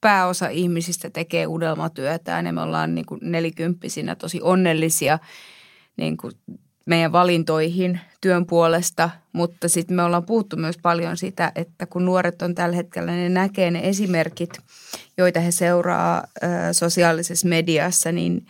[0.00, 5.18] pääosa ihmisistä tekee unelmatyötään ja me ollaan niin kuin nelikymppisinä tosi onnellisia
[5.96, 6.32] niin kuin
[6.86, 12.42] meidän valintoihin työn puolesta, mutta sitten me ollaan puhuttu myös paljon sitä, että kun nuoret
[12.42, 14.58] on tällä hetkellä, ne näkee ne esimerkit,
[15.16, 18.46] joita he seuraa ö, sosiaalisessa mediassa, niin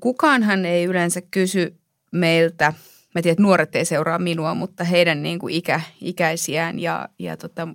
[0.00, 1.76] kukaanhan ei yleensä kysy
[2.12, 2.72] meiltä,
[3.14, 7.36] mä tiedän, että nuoret ei seuraa minua, mutta heidän niin kuin ikä, ikäisiään ja, ja
[7.36, 7.68] tota,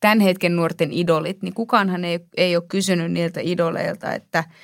[0.00, 4.44] tämän hetken nuorten idolit, niin kukaanhan ei, ei ole kysynyt niiltä idoleilta, että–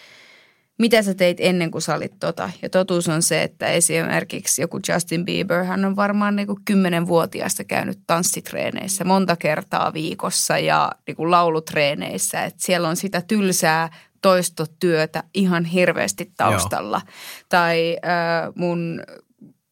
[0.79, 2.51] mitä sä teit ennen kuin sä olit tota.
[2.63, 7.65] Ja totuus on se, että esimerkiksi joku Justin Bieber, hän on varmaan niin kuin kymmenenvuotiaasta
[7.65, 12.45] käynyt tanssitreeneissä monta kertaa viikossa ja niin kuin laulutreeneissä.
[12.45, 13.89] Että siellä on sitä tylsää
[14.23, 17.01] toistotyötä ihan hirveästi taustalla.
[17.05, 17.13] Joo.
[17.49, 19.03] Tai äh, mun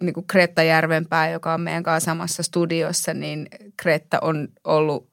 [0.02, 5.08] niin kuin Kretta Järvenpää, joka on meidän kanssa samassa studiossa, niin Kretta on ollut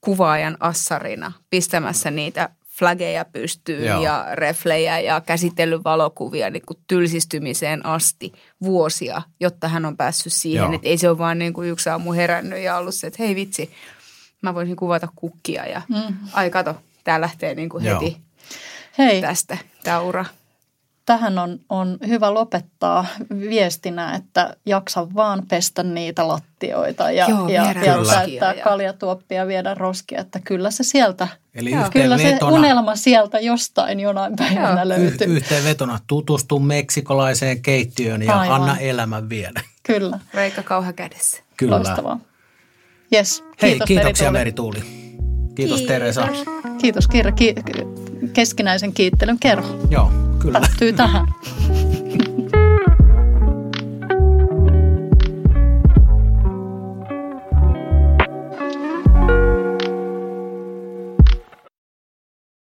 [0.00, 2.48] kuvaajan assarina pistämässä niitä
[2.78, 4.02] flageja pystyyn Joo.
[4.02, 8.32] ja reflejä ja käsitellyt valokuvia niin kuin tylsistymiseen asti
[8.62, 10.64] vuosia, jotta hän on päässyt siihen.
[10.64, 10.74] Joo.
[10.74, 13.34] Että ei se ole vaan niin kuin yksi aamu herännyt ja ollut se, että hei
[13.36, 13.70] vitsi,
[14.42, 16.16] mä voisin kuvata kukkia ja mm.
[16.32, 18.16] ai kato, tää lähtee niin kuin heti
[18.98, 19.20] Hei.
[19.20, 20.24] tästä tämä ura
[21.12, 23.06] tähän on, on hyvä lopettaa
[23.40, 28.64] viestinä, että jaksa vaan pestä niitä lattioita ja, Joo, ja, ja täyttää ja...
[28.64, 34.80] kaljatuoppia viedä roskia, että kyllä se sieltä, Eli kyllä se unelma sieltä jostain jonain päivänä
[34.82, 34.88] Joo.
[34.88, 35.26] löytyy.
[35.26, 38.60] Y- yhteenvetona tutustu meksikolaiseen keittiöön ja Aivan.
[38.60, 39.60] anna elämän viedä.
[39.82, 40.18] Kyllä.
[40.34, 41.42] Reikä kauha kädessä.
[41.56, 41.76] Kyllä.
[41.76, 42.18] Loistavaa.
[43.14, 44.80] Yes, Hei, kiitos kiitoksia Merituuli.
[44.80, 46.28] Kiitos, Kiitos Teresa.
[46.80, 47.32] Kiitos Kirja.
[47.32, 47.54] Ki-
[48.32, 49.68] keskinäisen kiittelyn kerho.
[49.90, 50.31] Joo,
[50.78, 51.24] 最大。